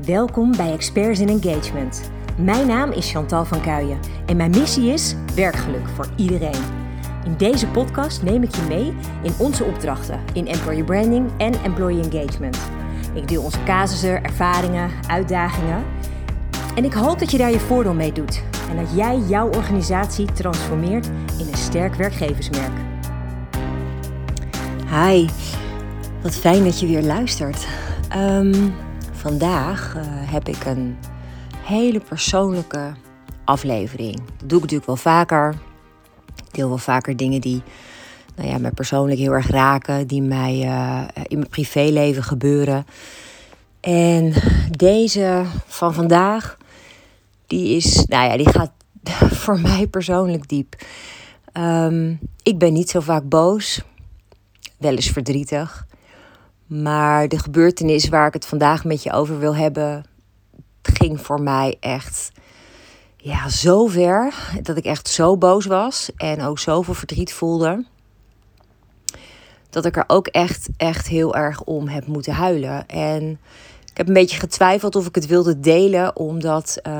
Welkom 0.00 0.56
bij 0.56 0.72
Experts 0.72 1.20
in 1.20 1.28
Engagement. 1.28 2.10
Mijn 2.36 2.66
naam 2.66 2.90
is 2.90 3.10
Chantal 3.10 3.44
van 3.44 3.60
Kuijen 3.60 3.98
en 4.26 4.36
mijn 4.36 4.50
missie 4.50 4.92
is 4.92 5.14
werkgeluk 5.34 5.88
voor 5.88 6.08
iedereen. 6.16 6.62
In 7.24 7.36
deze 7.36 7.66
podcast 7.66 8.22
neem 8.22 8.42
ik 8.42 8.54
je 8.54 8.62
mee 8.62 8.94
in 9.22 9.32
onze 9.38 9.64
opdrachten 9.64 10.20
in 10.32 10.46
employer 10.46 10.84
branding 10.84 11.30
en 11.38 11.62
employee 11.62 12.02
engagement. 12.02 12.58
Ik 13.14 13.28
deel 13.28 13.42
onze 13.42 13.62
casussen, 13.64 14.24
ervaringen, 14.24 14.90
uitdagingen. 15.06 15.84
En 16.74 16.84
ik 16.84 16.92
hoop 16.92 17.18
dat 17.18 17.30
je 17.30 17.38
daar 17.38 17.50
je 17.50 17.60
voordeel 17.60 17.94
mee 17.94 18.12
doet 18.12 18.42
en 18.70 18.76
dat 18.76 18.96
jij 18.96 19.18
jouw 19.18 19.48
organisatie 19.48 20.32
transformeert 20.32 21.06
in 21.38 21.48
een 21.48 21.56
sterk 21.56 21.94
werkgeversmerk. 21.94 22.72
Hi, 24.90 25.28
wat 26.22 26.34
fijn 26.34 26.64
dat 26.64 26.80
je 26.80 26.86
weer 26.86 27.02
luistert. 27.02 27.66
Ehm, 28.08 28.70
vandaag 29.22 29.94
uh, 29.96 30.02
heb 30.06 30.48
ik 30.48 30.64
een 30.64 30.96
hele 31.56 32.00
persoonlijke 32.00 32.92
aflevering. 33.44 34.16
Dat 34.16 34.48
doe 34.48 34.56
ik 34.56 34.60
natuurlijk 34.60 34.86
wel 34.86 34.96
vaker. 34.96 35.54
Ik 36.36 36.54
deel 36.54 36.68
wel 36.68 36.78
vaker 36.78 37.16
dingen 37.16 37.40
die 37.40 37.62
nou 38.36 38.48
ja, 38.48 38.58
mij 38.58 38.70
persoonlijk 38.70 39.18
heel 39.18 39.32
erg 39.32 39.50
raken, 39.50 40.06
die 40.06 40.22
mij 40.22 40.54
uh, 40.64 41.02
in 41.26 41.38
mijn 41.38 41.50
privéleven 41.50 42.22
gebeuren. 42.22 42.86
En 43.80 44.32
deze 44.70 45.44
van 45.66 45.94
vandaag, 45.94 46.56
die 47.46 47.76
is, 47.76 48.04
nou 48.04 48.30
ja, 48.30 48.36
die 48.36 48.48
gaat 48.48 48.72
voor 49.42 49.60
mij 49.60 49.86
persoonlijk 49.86 50.48
diep. 50.48 50.74
Um, 51.52 52.18
ik 52.42 52.58
ben 52.58 52.72
niet 52.72 52.90
zo 52.90 53.00
vaak 53.00 53.28
boos, 53.28 53.82
wel 54.78 54.94
eens 54.94 55.10
verdrietig. 55.10 55.86
Maar 56.80 57.28
de 57.28 57.38
gebeurtenis 57.38 58.08
waar 58.08 58.26
ik 58.26 58.32
het 58.32 58.46
vandaag 58.46 58.84
met 58.84 59.02
je 59.02 59.12
over 59.12 59.38
wil 59.38 59.56
hebben, 59.56 60.04
ging 60.82 61.20
voor 61.20 61.40
mij 61.40 61.76
echt 61.80 62.30
ja, 63.16 63.48
zo 63.48 63.86
ver 63.86 64.34
dat 64.62 64.76
ik 64.76 64.84
echt 64.84 65.08
zo 65.08 65.36
boos 65.36 65.66
was 65.66 66.10
en 66.16 66.42
ook 66.42 66.58
zoveel 66.58 66.94
verdriet 66.94 67.32
voelde. 67.32 67.84
Dat 69.70 69.84
ik 69.84 69.96
er 69.96 70.04
ook 70.06 70.26
echt, 70.26 70.68
echt 70.76 71.08
heel 71.08 71.34
erg 71.34 71.62
om 71.62 71.88
heb 71.88 72.06
moeten 72.06 72.32
huilen. 72.32 72.86
En 72.88 73.30
ik 73.90 73.96
heb 73.96 74.08
een 74.08 74.14
beetje 74.14 74.38
getwijfeld 74.38 74.96
of 74.96 75.06
ik 75.06 75.14
het 75.14 75.26
wilde 75.26 75.60
delen, 75.60 76.16
omdat 76.16 76.78
um, 76.82 76.92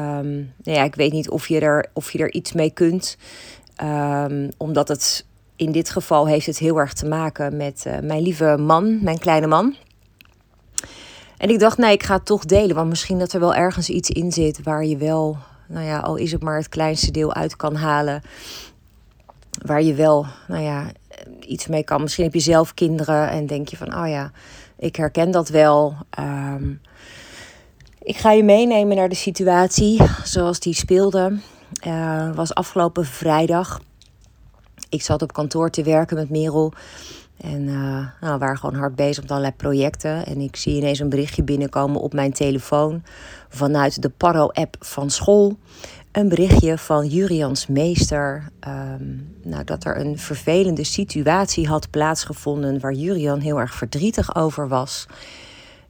nou 0.62 0.78
ja, 0.78 0.84
ik 0.84 0.94
weet 0.94 1.12
niet 1.12 1.30
of 1.30 1.48
je 1.48 1.60
er, 1.60 1.86
of 1.92 2.12
je 2.12 2.18
er 2.18 2.32
iets 2.32 2.52
mee 2.52 2.70
kunt. 2.70 3.16
Um, 3.82 4.48
omdat 4.56 4.88
het 4.88 5.24
in 5.56 5.72
dit 5.72 5.90
geval 5.90 6.26
heeft 6.26 6.46
het 6.46 6.58
heel 6.58 6.78
erg 6.78 6.92
te 6.92 7.06
maken 7.06 7.56
met 7.56 7.84
uh, 7.86 7.98
mijn 7.98 8.22
lieve 8.22 8.56
man, 8.58 8.98
mijn 9.02 9.18
kleine 9.18 9.46
man. 9.46 9.74
En 11.36 11.50
ik 11.50 11.58
dacht, 11.58 11.78
nee, 11.78 11.92
ik 11.92 12.02
ga 12.02 12.14
het 12.14 12.26
toch 12.26 12.44
delen. 12.44 12.76
Want 12.76 12.88
misschien 12.88 13.18
dat 13.18 13.32
er 13.32 13.40
wel 13.40 13.54
ergens 13.54 13.88
iets 13.88 14.10
in 14.10 14.32
zit 14.32 14.62
waar 14.62 14.84
je 14.84 14.96
wel, 14.96 15.36
nou 15.68 15.86
ja, 15.86 15.98
al 15.98 16.16
is 16.16 16.32
het 16.32 16.42
maar 16.42 16.56
het 16.56 16.68
kleinste 16.68 17.10
deel 17.10 17.34
uit 17.34 17.56
kan 17.56 17.74
halen. 17.74 18.22
Waar 19.66 19.82
je 19.82 19.94
wel, 19.94 20.26
nou 20.48 20.62
ja, 20.62 20.86
iets 21.40 21.66
mee 21.66 21.84
kan. 21.84 22.02
Misschien 22.02 22.24
heb 22.24 22.34
je 22.34 22.40
zelf 22.40 22.74
kinderen 22.74 23.30
en 23.30 23.46
denk 23.46 23.68
je 23.68 23.76
van, 23.76 23.96
oh 23.96 24.08
ja, 24.08 24.30
ik 24.78 24.96
herken 24.96 25.30
dat 25.30 25.48
wel. 25.48 25.94
Um, 26.18 26.80
ik 28.02 28.16
ga 28.16 28.32
je 28.32 28.44
meenemen 28.44 28.96
naar 28.96 29.08
de 29.08 29.14
situatie 29.14 30.02
zoals 30.24 30.60
die 30.60 30.74
speelde. 30.74 31.38
Uh, 31.86 32.34
was 32.34 32.54
afgelopen 32.54 33.04
vrijdag. 33.04 33.80
Ik 34.92 35.02
zat 35.02 35.22
op 35.22 35.32
kantoor 35.32 35.70
te 35.70 35.82
werken 35.82 36.16
met 36.16 36.30
Merel. 36.30 36.72
En 37.36 37.62
uh, 37.62 38.06
nou, 38.20 38.32
we 38.32 38.38
waren 38.38 38.58
gewoon 38.58 38.74
hard 38.74 38.94
bezig 38.94 39.22
met 39.22 39.30
allerlei 39.30 39.54
projecten. 39.56 40.26
En 40.26 40.40
ik 40.40 40.56
zie 40.56 40.76
ineens 40.76 40.98
een 40.98 41.08
berichtje 41.08 41.42
binnenkomen 41.42 42.00
op 42.00 42.12
mijn 42.12 42.32
telefoon 42.32 43.02
vanuit 43.48 44.02
de 44.02 44.08
Paro-app 44.08 44.76
van 44.80 45.10
school. 45.10 45.56
Een 46.12 46.28
berichtje 46.28 46.78
van 46.78 47.06
Jurians 47.06 47.66
meester. 47.66 48.48
Um, 48.68 49.34
nou, 49.42 49.64
dat 49.64 49.84
er 49.84 50.00
een 50.00 50.18
vervelende 50.18 50.84
situatie 50.84 51.68
had 51.68 51.90
plaatsgevonden 51.90 52.80
waar 52.80 52.92
Jurian 52.92 53.40
heel 53.40 53.60
erg 53.60 53.74
verdrietig 53.74 54.34
over 54.34 54.68
was. 54.68 55.06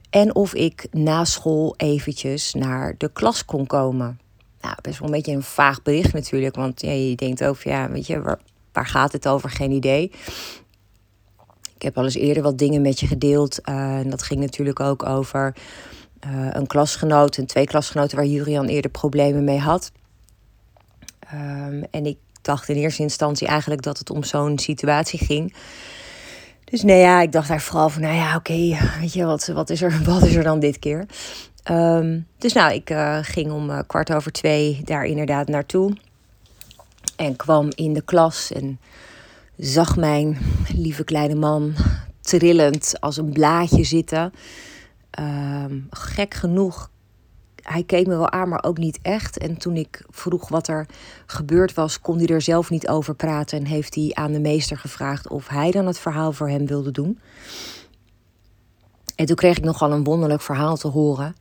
En 0.09 0.35
of 0.35 0.53
ik 0.53 0.87
na 0.91 1.25
school 1.25 1.73
eventjes 1.77 2.53
naar 2.53 2.95
de 2.97 3.11
klas 3.13 3.45
kon 3.45 3.67
komen. 3.67 4.19
Nou, 4.61 4.75
best 4.81 4.99
wel 4.99 5.07
een 5.07 5.15
beetje 5.15 5.31
een 5.31 5.43
vaag 5.43 5.81
bericht 5.81 6.13
natuurlijk. 6.13 6.55
Want 6.55 6.81
ja, 6.81 6.91
je 6.91 7.15
denkt 7.15 7.43
over, 7.43 7.69
ja, 7.69 7.89
weet 7.89 8.07
je, 8.07 8.21
waar, 8.21 8.39
waar 8.73 8.87
gaat 8.87 9.11
het 9.11 9.27
over? 9.27 9.49
Geen 9.49 9.71
idee. 9.71 10.11
Ik 11.75 11.89
heb 11.89 11.97
al 11.97 12.03
eens 12.03 12.15
eerder 12.15 12.43
wat 12.43 12.57
dingen 12.57 12.81
met 12.81 12.99
je 12.99 13.07
gedeeld. 13.07 13.59
Uh, 13.69 13.97
en 13.97 14.09
dat 14.09 14.23
ging 14.23 14.39
natuurlijk 14.39 14.79
ook 14.79 15.05
over 15.05 15.55
uh, 16.27 16.47
een 16.49 16.67
klasgenoot 16.67 17.37
en 17.37 17.45
twee 17.45 17.65
klasgenoten 17.65 18.17
waar 18.17 18.25
Jurian 18.25 18.65
eerder 18.65 18.91
problemen 18.91 19.43
mee 19.43 19.59
had. 19.59 19.91
Um, 21.33 21.83
en 21.91 22.05
ik 22.05 22.17
dacht 22.41 22.69
in 22.69 22.75
eerste 22.75 23.01
instantie 23.01 23.47
eigenlijk 23.47 23.81
dat 23.81 23.97
het 23.97 24.09
om 24.09 24.23
zo'n 24.23 24.59
situatie 24.59 25.19
ging. 25.19 25.55
Dus 26.63 26.83
nee, 26.83 26.99
ja, 26.99 27.21
ik 27.21 27.31
dacht 27.31 27.47
daar 27.47 27.61
vooral 27.61 27.89
van, 27.89 28.01
nou 28.01 28.15
ja, 28.15 28.35
oké, 28.35 28.77
weet 28.99 29.13
je, 29.13 29.25
wat, 29.25 29.47
wat, 29.47 29.69
is 29.69 29.81
er, 29.81 30.01
wat 30.05 30.23
is 30.23 30.35
er 30.35 30.43
dan 30.43 30.59
dit 30.59 30.79
keer? 30.79 31.05
Um, 31.71 32.27
dus 32.37 32.53
nou, 32.53 32.73
ik 32.73 32.89
uh, 32.89 33.17
ging 33.21 33.51
om 33.51 33.85
kwart 33.87 34.13
over 34.13 34.31
twee 34.31 34.81
daar 34.83 35.05
inderdaad 35.05 35.47
naartoe. 35.47 35.93
En 37.15 37.35
kwam 37.35 37.69
in 37.75 37.93
de 37.93 38.01
klas 38.01 38.51
en 38.51 38.79
zag 39.57 39.97
mijn 39.97 40.37
lieve 40.75 41.03
kleine 41.03 41.35
man 41.35 41.73
trillend 42.21 42.93
als 42.99 43.17
een 43.17 43.31
blaadje 43.31 43.83
zitten. 43.83 44.33
Um, 45.19 45.87
gek 45.89 46.33
genoeg, 46.33 46.89
hij 47.61 47.83
keek 47.83 48.07
me 48.07 48.15
wel 48.15 48.31
aan, 48.31 48.49
maar 48.49 48.63
ook 48.63 48.77
niet 48.77 48.99
echt. 49.01 49.37
En 49.37 49.57
toen 49.57 49.75
ik 49.75 50.05
vroeg 50.09 50.49
wat 50.49 50.67
er 50.67 50.85
gebeurd 51.25 51.73
was, 51.73 51.99
kon 51.99 52.17
hij 52.17 52.27
er 52.27 52.41
zelf 52.41 52.69
niet 52.69 52.87
over 52.87 53.15
praten. 53.15 53.57
En 53.57 53.65
heeft 53.65 53.95
hij 53.95 54.11
aan 54.13 54.31
de 54.31 54.39
meester 54.39 54.77
gevraagd 54.77 55.29
of 55.29 55.47
hij 55.47 55.71
dan 55.71 55.87
het 55.87 55.99
verhaal 55.99 56.31
voor 56.31 56.49
hem 56.49 56.65
wilde 56.65 56.91
doen. 56.91 57.19
En 59.15 59.25
toen 59.25 59.35
kreeg 59.35 59.57
ik 59.57 59.63
nogal 59.63 59.91
een 59.91 60.03
wonderlijk 60.03 60.41
verhaal 60.41 60.77
te 60.77 60.87
horen. 60.87 61.35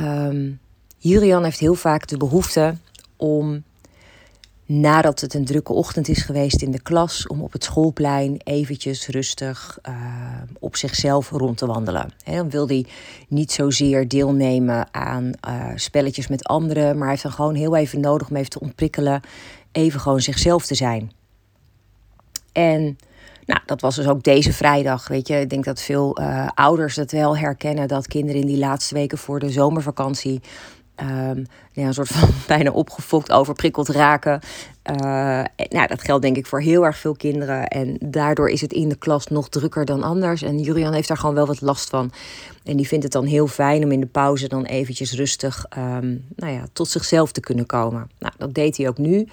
Um, 0.00 0.60
Julian 0.98 1.44
heeft 1.44 1.58
heel 1.58 1.74
vaak 1.74 2.06
de 2.06 2.16
behoefte 2.16 2.76
om 3.16 3.64
nadat 4.68 5.20
het 5.20 5.34
een 5.34 5.44
drukke 5.44 5.72
ochtend 5.72 6.08
is 6.08 6.22
geweest 6.22 6.62
in 6.62 6.70
de 6.70 6.82
klas, 6.82 7.26
om 7.26 7.42
op 7.42 7.52
het 7.52 7.64
schoolplein 7.64 8.40
eventjes 8.44 9.06
rustig 9.06 9.78
uh, 9.88 9.94
op 10.58 10.76
zichzelf 10.76 11.30
rond 11.30 11.58
te 11.58 11.66
wandelen. 11.66 12.12
He, 12.24 12.36
dan 12.36 12.50
wil 12.50 12.68
hij 12.68 12.86
niet 13.28 13.52
zozeer 13.52 14.08
deelnemen 14.08 14.94
aan 14.94 15.30
uh, 15.48 15.66
spelletjes 15.74 16.28
met 16.28 16.44
anderen, 16.44 16.92
maar 16.92 17.00
hij 17.00 17.10
heeft 17.10 17.22
dan 17.22 17.32
gewoon 17.32 17.54
heel 17.54 17.76
even 17.76 18.00
nodig 18.00 18.28
om 18.30 18.36
even 18.36 18.50
te 18.50 18.60
ontprikkelen, 18.60 19.20
even 19.72 20.00
gewoon 20.00 20.20
zichzelf 20.20 20.66
te 20.66 20.74
zijn. 20.74 21.12
En 22.52 22.98
nou, 23.44 23.60
dat 23.66 23.80
was 23.80 23.94
dus 23.94 24.08
ook 24.08 24.22
deze 24.22 24.52
vrijdag. 24.52 25.08
Weet 25.08 25.28
je, 25.28 25.40
ik 25.40 25.50
denk 25.50 25.64
dat 25.64 25.80
veel 25.80 26.20
uh, 26.20 26.48
ouders 26.54 26.96
het 26.96 27.12
wel 27.12 27.36
herkennen 27.36 27.88
dat 27.88 28.06
kinderen 28.06 28.40
in 28.40 28.46
die 28.46 28.58
laatste 28.58 28.94
weken 28.94 29.18
voor 29.18 29.38
de 29.38 29.50
zomervakantie 29.50 30.40
um, 31.00 31.46
een 31.74 31.94
soort 31.94 32.08
van 32.08 32.28
bijna 32.46 32.70
opgefokt, 32.70 33.32
overprikkeld 33.32 33.88
raken. 33.88 34.40
Uh, 34.90 35.44
nou, 35.68 35.86
dat 35.86 36.02
geldt 36.02 36.22
denk 36.22 36.36
ik 36.36 36.46
voor 36.46 36.60
heel 36.60 36.84
erg 36.84 36.98
veel 36.98 37.16
kinderen. 37.16 37.68
En 37.68 37.96
daardoor 38.00 38.50
is 38.50 38.60
het 38.60 38.72
in 38.72 38.88
de 38.88 38.96
klas 38.96 39.26
nog 39.26 39.48
drukker 39.48 39.84
dan 39.84 40.02
anders. 40.02 40.42
En 40.42 40.58
Julian 40.58 40.92
heeft 40.92 41.08
daar 41.08 41.16
gewoon 41.16 41.34
wel 41.34 41.46
wat 41.46 41.60
last 41.60 41.88
van. 41.88 42.12
En 42.64 42.76
die 42.76 42.86
vindt 42.86 43.04
het 43.04 43.12
dan 43.12 43.24
heel 43.24 43.46
fijn 43.46 43.84
om 43.84 43.92
in 43.92 44.00
de 44.00 44.06
pauze 44.06 44.48
dan 44.48 44.64
eventjes 44.64 45.12
rustig 45.12 45.66
um, 45.78 46.24
nou 46.36 46.52
ja, 46.52 46.64
tot 46.72 46.88
zichzelf 46.88 47.32
te 47.32 47.40
kunnen 47.40 47.66
komen. 47.66 48.10
Nou, 48.18 48.32
dat 48.38 48.54
deed 48.54 48.76
hij 48.76 48.88
ook 48.88 48.98
nu. 48.98 49.28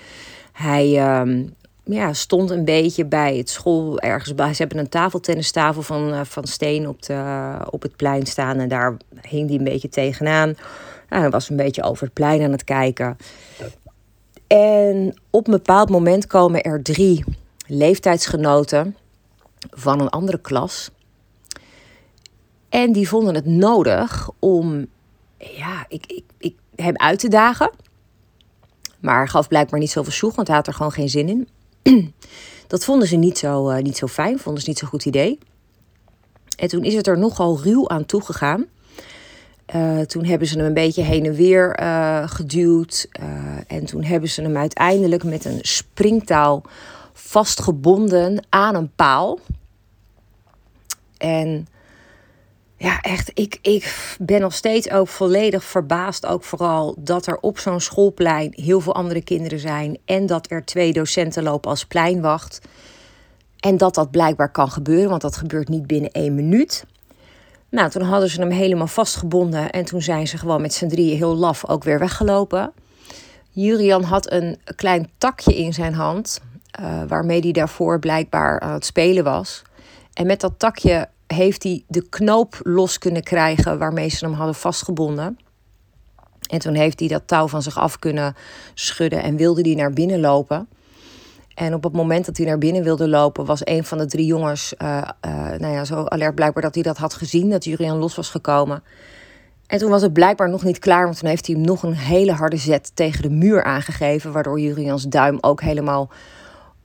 Hij 0.51 1.19
um, 1.19 1.53
ja, 1.85 2.13
stond 2.13 2.49
een 2.49 2.65
beetje 2.65 3.05
bij 3.05 3.37
het 3.37 3.49
school 3.49 3.99
ergens 3.99 4.35
bij. 4.35 4.53
Ze 4.53 4.61
hebben 4.61 4.79
een 4.79 4.89
tafeltennistafel 4.89 5.81
van, 5.81 6.09
uh, 6.09 6.19
van 6.23 6.47
steen 6.47 6.87
op, 6.87 7.01
de, 7.01 7.57
op 7.69 7.81
het 7.81 7.95
plein 7.95 8.25
staan. 8.25 8.59
En 8.59 8.69
daar 8.69 8.97
hing 9.21 9.49
hij 9.49 9.57
een 9.57 9.63
beetje 9.63 9.89
tegenaan. 9.89 10.55
Nou, 11.15 11.27
hij 11.27 11.37
was 11.37 11.49
een 11.49 11.55
beetje 11.55 11.83
over 11.83 12.03
het 12.03 12.13
plein 12.13 12.43
aan 12.43 12.51
het 12.51 12.63
kijken. 12.63 13.17
En 14.47 15.13
op 15.29 15.47
een 15.47 15.53
bepaald 15.53 15.89
moment 15.89 16.27
komen 16.27 16.63
er 16.63 16.83
drie 16.83 17.23
leeftijdsgenoten 17.67 18.95
van 19.69 19.99
een 19.99 20.09
andere 20.09 20.41
klas. 20.41 20.91
En 22.69 22.91
die 22.91 23.07
vonden 23.07 23.35
het 23.35 23.45
nodig 23.45 24.29
om 24.39 24.87
ja, 25.37 25.85
ik, 25.87 26.05
ik, 26.05 26.23
ik, 26.37 26.55
hem 26.75 26.97
uit 26.97 27.19
te 27.19 27.27
dagen. 27.27 27.71
Maar 28.99 29.27
gaf 29.27 29.47
blijkbaar 29.47 29.79
niet 29.79 29.91
zoveel 29.91 30.11
zoek, 30.11 30.35
want 30.35 30.47
hij 30.47 30.57
had 30.57 30.67
er 30.67 30.73
gewoon 30.73 30.91
geen 30.91 31.09
zin 31.09 31.29
in. 31.29 31.47
Dat 32.67 32.85
vonden 32.85 33.07
ze 33.07 33.15
niet 33.15 33.37
zo, 33.37 33.69
uh, 33.69 33.77
niet 33.77 33.97
zo 33.97 34.07
fijn, 34.07 34.39
vonden 34.39 34.61
ze 34.61 34.69
niet 34.69 34.77
zo'n 34.77 34.89
goed 34.89 35.05
idee. 35.05 35.39
En 36.57 36.67
toen 36.67 36.83
is 36.83 36.93
het 36.93 37.07
er 37.07 37.17
nogal 37.17 37.61
ruw 37.61 37.89
aan 37.89 38.05
toegegaan. 38.05 38.65
Uh, 39.75 39.99
toen 39.99 40.25
hebben 40.25 40.47
ze 40.47 40.57
hem 40.57 40.65
een 40.65 40.73
beetje 40.73 41.01
heen 41.01 41.25
en 41.25 41.33
weer 41.33 41.79
uh, 41.79 42.27
geduwd. 42.27 43.07
Uh, 43.19 43.27
en 43.67 43.85
toen 43.85 44.03
hebben 44.03 44.29
ze 44.29 44.41
hem 44.41 44.57
uiteindelijk 44.57 45.23
met 45.23 45.45
een 45.45 45.59
springtaal 45.61 46.63
vastgebonden 47.13 48.45
aan 48.49 48.75
een 48.75 48.91
paal. 48.95 49.39
En 51.17 51.67
ja, 52.77 53.01
echt, 53.01 53.31
ik, 53.33 53.59
ik 53.61 54.15
ben 54.19 54.41
nog 54.41 54.53
steeds 54.53 54.89
ook 54.89 55.07
volledig 55.07 55.63
verbaasd. 55.63 56.25
Ook 56.25 56.43
vooral 56.43 56.95
dat 56.97 57.27
er 57.27 57.37
op 57.39 57.59
zo'n 57.59 57.79
schoolplein 57.79 58.53
heel 58.55 58.79
veel 58.79 58.95
andere 58.95 59.21
kinderen 59.21 59.59
zijn. 59.59 59.97
En 60.05 60.25
dat 60.25 60.51
er 60.51 60.65
twee 60.65 60.93
docenten 60.93 61.43
lopen 61.43 61.69
als 61.69 61.85
pleinwacht. 61.85 62.61
En 63.59 63.77
dat 63.77 63.95
dat 63.95 64.11
blijkbaar 64.11 64.51
kan 64.51 64.69
gebeuren, 64.69 65.09
want 65.09 65.21
dat 65.21 65.37
gebeurt 65.37 65.67
niet 65.69 65.87
binnen 65.87 66.11
één 66.11 66.35
minuut. 66.35 66.85
Nou, 67.75 67.89
toen 67.89 68.01
hadden 68.01 68.29
ze 68.29 68.39
hem 68.39 68.49
helemaal 68.49 68.87
vastgebonden. 68.87 69.69
En 69.69 69.85
toen 69.85 70.01
zijn 70.01 70.27
ze 70.27 70.37
gewoon 70.37 70.61
met 70.61 70.73
z'n 70.73 70.87
drieën 70.87 71.17
heel 71.17 71.35
laf 71.35 71.67
ook 71.69 71.83
weer 71.83 71.99
weggelopen. 71.99 72.71
Julian 73.49 74.03
had 74.03 74.31
een 74.31 74.57
klein 74.75 75.09
takje 75.17 75.55
in 75.55 75.73
zijn 75.73 75.93
hand. 75.93 76.41
Uh, 76.79 77.01
waarmee 77.07 77.39
hij 77.39 77.51
daarvoor 77.51 77.99
blijkbaar 77.99 78.59
aan 78.59 78.73
het 78.73 78.85
spelen 78.85 79.23
was. 79.23 79.61
En 80.13 80.25
met 80.25 80.41
dat 80.41 80.53
takje 80.57 81.07
heeft 81.27 81.63
hij 81.63 81.83
de 81.87 82.09
knoop 82.09 82.59
los 82.61 82.97
kunnen 82.97 83.23
krijgen 83.23 83.77
waarmee 83.77 84.09
ze 84.09 84.25
hem 84.25 84.33
hadden 84.33 84.55
vastgebonden. 84.55 85.39
En 86.49 86.59
toen 86.59 86.73
heeft 86.73 86.99
hij 86.99 87.09
dat 87.09 87.27
touw 87.27 87.47
van 87.47 87.61
zich 87.61 87.77
af 87.77 87.99
kunnen 87.99 88.35
schudden 88.73 89.23
en 89.23 89.35
wilde 89.35 89.61
hij 89.61 89.75
naar 89.75 89.91
binnen 89.91 90.19
lopen. 90.19 90.67
En 91.55 91.73
op 91.73 91.83
het 91.83 91.93
moment 91.93 92.25
dat 92.25 92.37
hij 92.37 92.45
naar 92.45 92.57
binnen 92.57 92.83
wilde 92.83 93.07
lopen, 93.07 93.45
was 93.45 93.61
een 93.63 93.83
van 93.83 93.97
de 93.97 94.05
drie 94.05 94.25
jongens 94.25 94.73
uh, 94.77 95.01
uh, 95.25 95.31
nou 95.57 95.73
ja, 95.73 95.85
zo 95.85 96.05
alert 96.05 96.35
blijkbaar 96.35 96.63
dat 96.63 96.73
hij 96.73 96.83
dat 96.83 96.97
had 96.97 97.13
gezien, 97.13 97.49
dat 97.49 97.63
Jurian 97.63 97.97
los 97.97 98.15
was 98.15 98.29
gekomen. 98.29 98.83
En 99.67 99.79
toen 99.79 99.89
was 99.89 100.01
het 100.01 100.13
blijkbaar 100.13 100.49
nog 100.49 100.63
niet 100.63 100.79
klaar, 100.79 101.03
want 101.03 101.19
toen 101.19 101.29
heeft 101.29 101.47
hij 101.47 101.55
hem 101.55 101.65
nog 101.65 101.83
een 101.83 101.95
hele 101.95 102.31
harde 102.31 102.57
zet 102.57 102.91
tegen 102.93 103.21
de 103.21 103.29
muur 103.29 103.63
aangegeven, 103.63 104.31
waardoor 104.31 104.59
Jurians 104.59 105.03
duim 105.03 105.37
ook 105.41 105.61
helemaal 105.61 106.09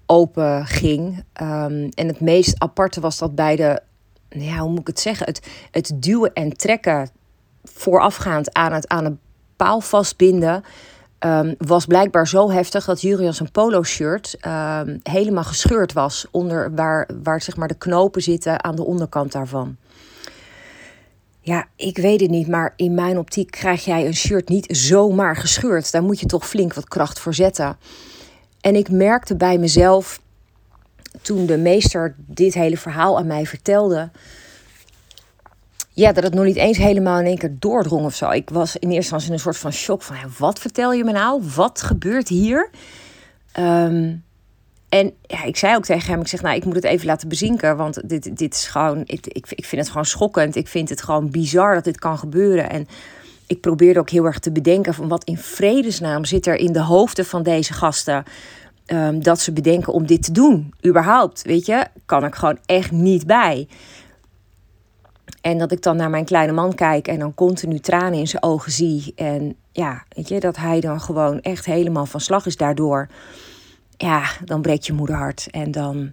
open 0.06 0.66
ging. 0.66 1.16
Um, 1.42 1.88
en 1.88 2.06
het 2.06 2.20
meest 2.20 2.54
aparte 2.58 3.00
was 3.00 3.18
dat 3.18 3.34
bij 3.34 3.56
de 3.56 3.80
nou 4.28 4.44
ja, 4.44 4.58
hoe 4.58 4.70
moet 4.70 4.80
ik 4.80 4.86
het 4.86 5.00
zeggen? 5.00 5.26
Het, 5.26 5.48
het 5.70 5.92
duwen 5.94 6.32
en 6.32 6.56
trekken 6.56 7.10
voorafgaand 7.64 8.52
aan 8.52 8.72
het 8.72 8.88
aan 8.88 9.04
een 9.04 9.18
paal 9.56 9.80
vastbinden. 9.80 10.64
Um, 11.24 11.54
was 11.58 11.86
blijkbaar 11.86 12.28
zo 12.28 12.50
heftig 12.50 12.84
dat 12.84 13.00
Julian 13.00 13.34
zijn 13.34 13.50
polo-shirt 13.50 14.36
um, 14.46 15.00
helemaal 15.02 15.44
gescheurd 15.44 15.92
was. 15.92 16.26
Onder 16.30 16.74
waar, 16.74 17.08
waar 17.22 17.42
zeg 17.42 17.56
maar 17.56 17.68
de 17.68 17.78
knopen 17.78 18.22
zitten 18.22 18.64
aan 18.64 18.76
de 18.76 18.84
onderkant 18.84 19.32
daarvan. 19.32 19.76
Ja, 21.40 21.66
ik 21.76 21.96
weet 21.96 22.20
het 22.20 22.30
niet, 22.30 22.48
maar 22.48 22.72
in 22.76 22.94
mijn 22.94 23.18
optiek 23.18 23.50
krijg 23.50 23.84
jij 23.84 24.06
een 24.06 24.14
shirt 24.14 24.48
niet 24.48 24.66
zomaar 24.68 25.36
gescheurd. 25.36 25.92
Daar 25.92 26.02
moet 26.02 26.20
je 26.20 26.26
toch 26.26 26.48
flink 26.48 26.74
wat 26.74 26.88
kracht 26.88 27.18
voor 27.18 27.34
zetten. 27.34 27.76
En 28.60 28.74
ik 28.74 28.90
merkte 28.90 29.36
bij 29.36 29.58
mezelf 29.58 30.20
toen 31.22 31.46
de 31.46 31.58
meester 31.58 32.14
dit 32.16 32.54
hele 32.54 32.76
verhaal 32.76 33.18
aan 33.18 33.26
mij 33.26 33.46
vertelde, 33.46 34.10
ja, 36.00 36.12
dat 36.12 36.24
het 36.24 36.34
nog 36.34 36.44
niet 36.44 36.56
eens 36.56 36.78
helemaal 36.78 37.18
in 37.18 37.26
één 37.26 37.38
keer 37.38 37.56
doordrong 37.58 38.04
of 38.04 38.14
zo. 38.14 38.30
Ik 38.30 38.50
was 38.50 38.76
in 38.76 38.80
eerste 38.80 38.96
instantie 38.96 39.28
in 39.28 39.34
een 39.34 39.40
soort 39.40 39.56
van 39.56 39.72
shock 39.72 40.02
van, 40.02 40.16
wat 40.38 40.58
vertel 40.58 40.92
je 40.92 41.04
me 41.04 41.12
nou? 41.12 41.42
Wat 41.54 41.82
gebeurt 41.82 42.28
hier? 42.28 42.70
Um, 43.58 44.24
en 44.88 45.12
ja, 45.22 45.44
ik 45.44 45.56
zei 45.56 45.76
ook 45.76 45.84
tegen 45.84 46.10
hem, 46.10 46.20
ik 46.20 46.28
zeg, 46.28 46.42
nou, 46.42 46.56
ik 46.56 46.64
moet 46.64 46.74
het 46.74 46.84
even 46.84 47.06
laten 47.06 47.28
bezinken, 47.28 47.76
want 47.76 48.08
dit, 48.08 48.36
dit 48.36 48.54
is 48.54 48.66
gewoon, 48.66 49.02
ik, 49.06 49.26
ik, 49.26 49.46
ik 49.50 49.64
vind 49.64 49.80
het 49.80 49.90
gewoon 49.90 50.06
schokkend. 50.06 50.56
Ik 50.56 50.68
vind 50.68 50.88
het 50.88 51.02
gewoon 51.02 51.30
bizar 51.30 51.74
dat 51.74 51.84
dit 51.84 51.98
kan 51.98 52.18
gebeuren. 52.18 52.70
En 52.70 52.88
ik 53.46 53.60
probeerde 53.60 54.00
ook 54.00 54.10
heel 54.10 54.24
erg 54.24 54.38
te 54.38 54.52
bedenken 54.52 54.94
van 54.94 55.08
wat 55.08 55.24
in 55.24 55.38
vredesnaam 55.38 56.24
zit 56.24 56.46
er 56.46 56.56
in 56.56 56.72
de 56.72 56.82
hoofden 56.82 57.24
van 57.24 57.42
deze 57.42 57.72
gasten. 57.72 58.24
Ehm, 58.86 59.20
dat 59.20 59.40
ze 59.40 59.52
bedenken 59.52 59.92
om 59.92 60.06
dit 60.06 60.22
te 60.22 60.32
doen. 60.32 60.74
Überhaupt, 60.86 61.42
weet 61.42 61.66
je, 61.66 61.86
kan 62.06 62.24
ik 62.24 62.34
gewoon 62.34 62.58
echt 62.66 62.90
niet 62.90 63.26
bij. 63.26 63.68
En 65.40 65.58
dat 65.58 65.72
ik 65.72 65.82
dan 65.82 65.96
naar 65.96 66.10
mijn 66.10 66.24
kleine 66.24 66.52
man 66.52 66.74
kijk 66.74 67.08
en 67.08 67.18
dan 67.18 67.34
continu 67.34 67.78
tranen 67.78 68.18
in 68.18 68.28
zijn 68.28 68.42
ogen 68.42 68.72
zie. 68.72 69.12
En 69.16 69.56
ja, 69.72 70.04
weet 70.08 70.28
je, 70.28 70.40
dat 70.40 70.56
hij 70.56 70.80
dan 70.80 71.00
gewoon 71.00 71.40
echt 71.40 71.64
helemaal 71.64 72.06
van 72.06 72.20
slag 72.20 72.46
is 72.46 72.56
daardoor. 72.56 73.08
Ja, 73.96 74.30
dan 74.44 74.62
breekt 74.62 74.86
je 74.86 74.92
moederhart. 74.92 75.48
En 75.50 75.70
dan, 75.70 76.12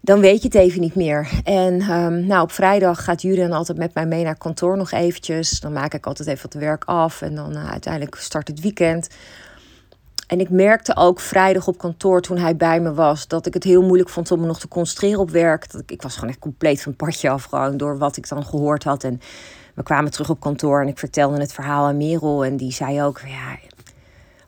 dan 0.00 0.20
weet 0.20 0.42
je 0.42 0.48
het 0.48 0.56
even 0.56 0.80
niet 0.80 0.94
meer. 0.94 1.28
En 1.44 1.90
um, 1.90 2.26
nou, 2.26 2.42
op 2.42 2.52
vrijdag 2.52 3.04
gaat 3.04 3.22
Julian 3.22 3.52
altijd 3.52 3.78
met 3.78 3.94
mij 3.94 4.06
mee 4.06 4.24
naar 4.24 4.38
kantoor 4.38 4.76
nog 4.76 4.92
eventjes. 4.92 5.60
Dan 5.60 5.72
maak 5.72 5.94
ik 5.94 6.06
altijd 6.06 6.28
even 6.28 6.50
wat 6.52 6.62
werk 6.62 6.84
af. 6.84 7.22
En 7.22 7.34
dan 7.34 7.52
uh, 7.52 7.70
uiteindelijk 7.70 8.14
start 8.14 8.48
het 8.48 8.60
weekend. 8.60 9.08
En 10.34 10.40
ik 10.40 10.50
merkte 10.50 10.96
ook 10.96 11.20
vrijdag 11.20 11.66
op 11.66 11.78
kantoor 11.78 12.20
toen 12.20 12.38
hij 12.38 12.56
bij 12.56 12.80
me 12.80 12.94
was 12.94 13.28
dat 13.28 13.46
ik 13.46 13.54
het 13.54 13.64
heel 13.64 13.82
moeilijk 13.82 14.08
vond 14.08 14.30
om 14.30 14.40
me 14.40 14.46
nog 14.46 14.58
te 14.58 14.68
concentreren 14.68 15.20
op 15.20 15.30
werk. 15.30 15.72
Dat 15.72 15.80
ik, 15.80 15.90
ik 15.90 16.02
was 16.02 16.14
gewoon 16.14 16.30
echt 16.30 16.38
compleet 16.38 16.82
van 16.82 16.96
padje 16.96 17.30
af, 17.30 17.44
gewoon 17.44 17.76
door 17.76 17.98
wat 17.98 18.16
ik 18.16 18.28
dan 18.28 18.44
gehoord 18.44 18.84
had. 18.84 19.04
En 19.04 19.20
we 19.74 19.82
kwamen 19.82 20.10
terug 20.10 20.30
op 20.30 20.40
kantoor 20.40 20.80
en 20.80 20.88
ik 20.88 20.98
vertelde 20.98 21.40
het 21.40 21.52
verhaal 21.52 21.86
aan 21.86 21.96
Merel. 21.96 22.44
En 22.44 22.56
die 22.56 22.72
zei 22.72 23.02
ook: 23.02 23.20
ja, 23.26 23.58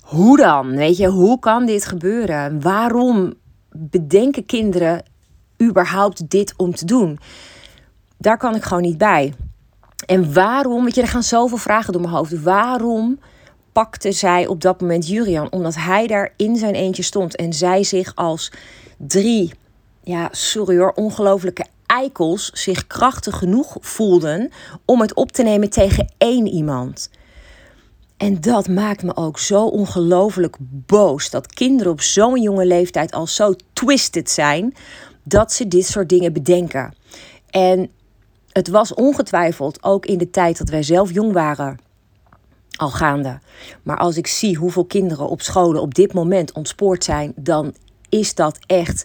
hoe 0.00 0.36
dan? 0.36 0.76
Weet 0.76 0.96
je, 0.96 1.06
hoe 1.06 1.38
kan 1.38 1.66
dit 1.66 1.84
gebeuren? 1.84 2.60
Waarom 2.60 3.34
bedenken 3.70 4.46
kinderen 4.46 5.02
überhaupt 5.62 6.30
dit 6.30 6.54
om 6.56 6.74
te 6.74 6.84
doen? 6.84 7.18
Daar 8.18 8.38
kan 8.38 8.54
ik 8.54 8.62
gewoon 8.62 8.82
niet 8.82 8.98
bij. 8.98 9.34
En 10.06 10.32
waarom, 10.32 10.84
weet 10.84 10.94
je, 10.94 11.02
er 11.02 11.08
gaan 11.08 11.22
zoveel 11.22 11.58
vragen 11.58 11.92
door 11.92 12.02
mijn 12.02 12.14
hoofd. 12.14 12.42
Waarom 12.42 13.18
pakte 13.76 14.12
zij 14.12 14.46
op 14.46 14.60
dat 14.60 14.80
moment 14.80 15.08
Jurian, 15.08 15.52
omdat 15.52 15.74
hij 15.74 16.06
daar 16.06 16.32
in 16.36 16.56
zijn 16.56 16.74
eentje 16.74 17.02
stond 17.02 17.36
en 17.36 17.52
zij 17.52 17.84
zich 17.84 18.14
als 18.14 18.52
drie, 18.98 19.52
ja, 20.02 20.28
sorry 20.32 20.78
hoor, 20.78 20.92
ongelofelijke 20.94 21.66
eikels 21.86 22.50
zich 22.52 22.86
krachtig 22.86 23.36
genoeg 23.36 23.76
voelden 23.80 24.50
om 24.84 25.00
het 25.00 25.14
op 25.14 25.32
te 25.32 25.42
nemen 25.42 25.70
tegen 25.70 26.12
één 26.18 26.46
iemand. 26.46 27.10
En 28.16 28.40
dat 28.40 28.68
maakt 28.68 29.02
me 29.02 29.16
ook 29.16 29.38
zo 29.38 29.66
ongelooflijk 29.66 30.56
boos. 30.60 31.30
Dat 31.30 31.46
kinderen 31.46 31.92
op 31.92 32.00
zo'n 32.00 32.42
jonge 32.42 32.66
leeftijd 32.66 33.12
al 33.12 33.26
zo 33.26 33.54
twisted 33.72 34.30
zijn 34.30 34.74
dat 35.22 35.52
ze 35.52 35.68
dit 35.68 35.86
soort 35.86 36.08
dingen 36.08 36.32
bedenken. 36.32 36.94
En 37.50 37.90
het 38.52 38.68
was 38.68 38.94
ongetwijfeld 38.94 39.82
ook 39.82 40.06
in 40.06 40.18
de 40.18 40.30
tijd 40.30 40.58
dat 40.58 40.68
wij 40.68 40.82
zelf 40.82 41.12
jong 41.12 41.32
waren 41.32 41.85
al 42.76 42.90
gaande. 42.90 43.38
Maar 43.82 43.96
als 43.96 44.16
ik 44.16 44.26
zie 44.26 44.56
hoeveel 44.56 44.84
kinderen 44.84 45.28
op 45.28 45.42
scholen 45.42 45.80
op 45.80 45.94
dit 45.94 46.12
moment 46.12 46.52
ontspoord 46.52 47.04
zijn, 47.04 47.32
dan 47.36 47.74
is 48.08 48.34
dat 48.34 48.58
echt 48.66 49.04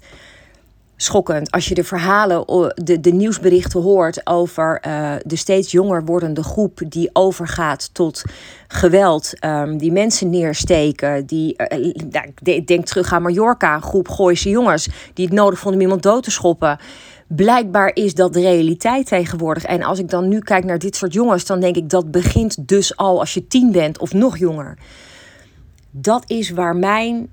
schokkend. 1.02 1.52
Als 1.52 1.68
je 1.68 1.74
de 1.74 1.84
verhalen, 1.84 2.74
de, 2.76 3.00
de 3.00 3.12
nieuwsberichten 3.12 3.82
hoort 3.82 4.28
over 4.28 4.84
uh, 4.88 5.14
de 5.26 5.36
steeds 5.36 5.72
jonger 5.72 6.06
wordende 6.06 6.44
groep 6.44 6.82
die 6.88 7.10
overgaat 7.14 7.94
tot 7.94 8.24
geweld, 8.68 9.46
um, 9.46 9.78
die 9.78 9.92
mensen 9.92 10.30
neersteken, 10.30 11.26
die, 11.26 11.56
uh, 11.72 11.94
ik 12.44 12.68
denk 12.68 12.86
terug 12.86 13.14
aan 13.14 13.22
Mallorca, 13.22 13.80
groep 13.80 14.10
Gooise 14.10 14.50
jongens 14.50 14.90
die 15.14 15.26
het 15.26 15.34
nodig 15.34 15.60
vonden 15.60 15.80
om 15.80 15.86
iemand 15.86 16.04
dood 16.04 16.24
te 16.24 16.32
schoppen 16.32 16.80
blijkbaar 17.36 17.92
is 17.94 18.14
dat 18.14 18.34
de 18.34 18.42
realiteit 18.42 19.08
tegenwoordig. 19.08 19.64
En 19.64 19.84
als 19.84 20.00
ik 20.00 20.10
dan 20.10 20.28
nu 20.28 20.40
kijk 20.40 20.64
naar 20.64 20.80
dit 20.80 20.96
soort 20.96 21.14
jongens, 21.14 21.46
dan 21.46 21.60
denk 21.60 21.76
ik 21.76 21.90
dat 21.90 22.12
begint 22.12 22.68
dus 22.68 22.98
al 22.98 23.20
als 23.20 23.34
je 23.34 23.48
tien 23.48 23.72
bent 23.72 24.00
of 24.00 24.14
nog 24.14 24.38
jonger. 24.38 24.78
Dat 25.92 26.24
is 26.28 26.50
waar 26.50 26.76
mijn 26.76 27.30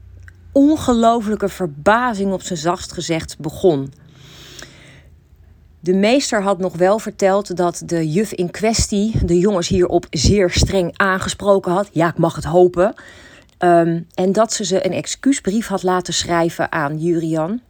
ongelofelijke 0.53 1.49
verbazing 1.49 2.33
op 2.33 2.43
zijn 2.43 2.59
zachtst 2.59 2.93
gezegd 2.93 3.39
begon. 3.39 3.93
De 5.81 5.95
meester 5.95 6.43
had 6.43 6.59
nog 6.59 6.77
wel 6.77 6.99
verteld 6.99 7.57
dat 7.57 7.83
de 7.85 8.11
juf 8.11 8.33
in 8.33 8.51
kwestie 8.51 9.25
de 9.25 9.39
jongens 9.39 9.69
hierop 9.69 10.07
zeer 10.11 10.51
streng 10.51 10.93
aangesproken 10.97 11.73
had. 11.73 11.89
Ja, 11.93 12.09
ik 12.09 12.19
mag 12.19 12.35
het 12.35 12.45
hopen. 12.45 12.95
Um, 13.59 14.07
en 14.15 14.33
dat 14.33 14.53
ze 14.53 14.65
ze 14.65 14.87
een 14.87 14.93
excuusbrief 14.93 15.67
had 15.67 15.83
laten 15.83 16.15
schrijven 16.15 16.73
aan 16.73 16.99
Jurian. 16.99 17.61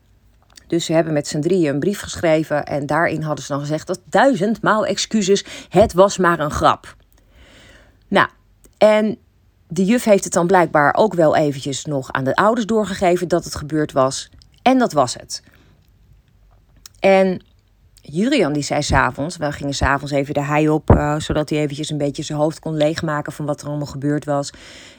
Dus 0.68 0.84
ze 0.84 0.92
hebben 0.92 1.12
met 1.12 1.28
z'n 1.28 1.40
drieën 1.40 1.74
een 1.74 1.80
brief 1.80 2.00
geschreven 2.00 2.64
en 2.64 2.86
daarin 2.86 3.22
hadden 3.22 3.44
ze 3.44 3.52
dan 3.52 3.60
gezegd 3.60 3.86
dat 3.86 4.00
duizendmaal 4.04 4.86
excuses, 4.86 5.44
het 5.68 5.92
was 5.92 6.18
maar 6.18 6.40
een 6.40 6.50
grap. 6.50 6.96
Nou, 8.08 8.28
en 8.78 9.18
de 9.68 9.84
juf 9.84 10.04
heeft 10.04 10.24
het 10.24 10.32
dan 10.32 10.46
blijkbaar 10.46 10.94
ook 10.94 11.14
wel 11.14 11.36
eventjes 11.36 11.84
nog 11.84 12.12
aan 12.12 12.24
de 12.24 12.36
ouders 12.36 12.66
doorgegeven 12.66 13.28
dat 13.28 13.44
het 13.44 13.54
gebeurd 13.54 13.92
was. 13.92 14.30
En 14.62 14.78
dat 14.78 14.92
was 14.92 15.14
het. 15.14 15.42
En 17.00 17.42
Julian 18.12 18.52
die 18.52 18.62
zei 18.62 18.82
s'avonds, 18.82 19.36
we 19.36 19.52
gingen 19.52 19.74
s'avonds 19.74 20.12
even 20.12 20.34
de 20.34 20.42
hei 20.42 20.68
op, 20.68 20.90
uh, 20.90 21.18
zodat 21.18 21.50
hij 21.50 21.58
eventjes 21.58 21.90
een 21.90 21.98
beetje 21.98 22.22
zijn 22.22 22.38
hoofd 22.38 22.58
kon 22.58 22.76
leegmaken 22.76 23.32
van 23.32 23.46
wat 23.46 23.60
er 23.60 23.68
allemaal 23.68 23.86
gebeurd 23.86 24.24
was. 24.24 24.50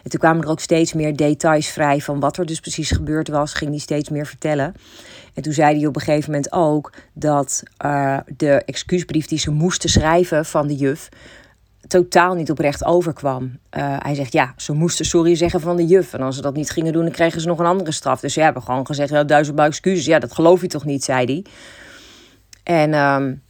En 0.04 0.10
toen 0.10 0.20
kwamen 0.20 0.44
er 0.44 0.50
ook 0.50 0.60
steeds 0.60 0.94
meer 0.94 1.16
details 1.16 1.68
vrij 1.68 2.00
van 2.00 2.20
wat 2.20 2.38
er 2.38 2.46
dus 2.46 2.60
precies 2.60 2.92
gebeurd 2.92 3.28
was, 3.28 3.54
ging 3.54 3.70
hij 3.70 3.80
steeds 3.80 4.10
meer 4.10 4.26
vertellen. 4.26 4.74
En 5.34 5.44
toen 5.44 5.54
zei 5.54 5.78
hij 5.78 5.88
op 5.88 5.96
een 5.96 6.02
gegeven 6.02 6.32
moment 6.32 6.52
ook 6.52 6.94
dat 7.14 7.64
uh, 7.86 8.18
de 8.38 8.52
excuusbrief 8.66 9.26
die 9.26 9.40
ze 9.40 9.52
moesten 9.52 9.90
schrijven 9.90 10.46
van 10.46 10.68
de 10.68 10.76
juf 10.76 11.10
totaal 11.88 12.34
niet 12.34 12.52
oprecht 12.52 12.86
overkwam. 12.86 13.44
Uh, 13.44 13.96
hij 14.00 14.16
zegt 14.16 14.34
ja, 14.34 14.54
ze 14.58 14.74
moesten 14.74 15.06
sorry 15.06 15.36
zeggen 15.36 15.60
van 15.60 15.76
de 15.76 15.86
juf. 15.86 16.14
En 16.14 16.22
als 16.22 16.36
ze 16.36 16.42
dat 16.42 16.56
niet 16.56 16.70
gingen 16.70 16.94
doen, 16.94 17.04
dan 17.04 17.12
kregen 17.12 17.42
ze 17.42 17.48
nog 17.48 17.60
een 17.60 17.66
andere 17.66 17.92
straf. 17.92 18.20
Dus 18.20 18.34
ze 18.34 18.42
hebben 18.42 18.62
gewoon 18.62 18.86
gezegd, 18.86 19.10
ja, 19.10 19.24
duizendmaal 19.24 19.66
excuses. 19.66 20.06
Ja, 20.06 20.20
dat 20.20 20.34
geloof 20.34 20.62
je 20.62 20.68
toch 20.68 20.86
niet, 20.86 21.04
zei 21.04 21.26
hij. 21.26 21.46
En 22.70 22.94
um, 22.94 23.42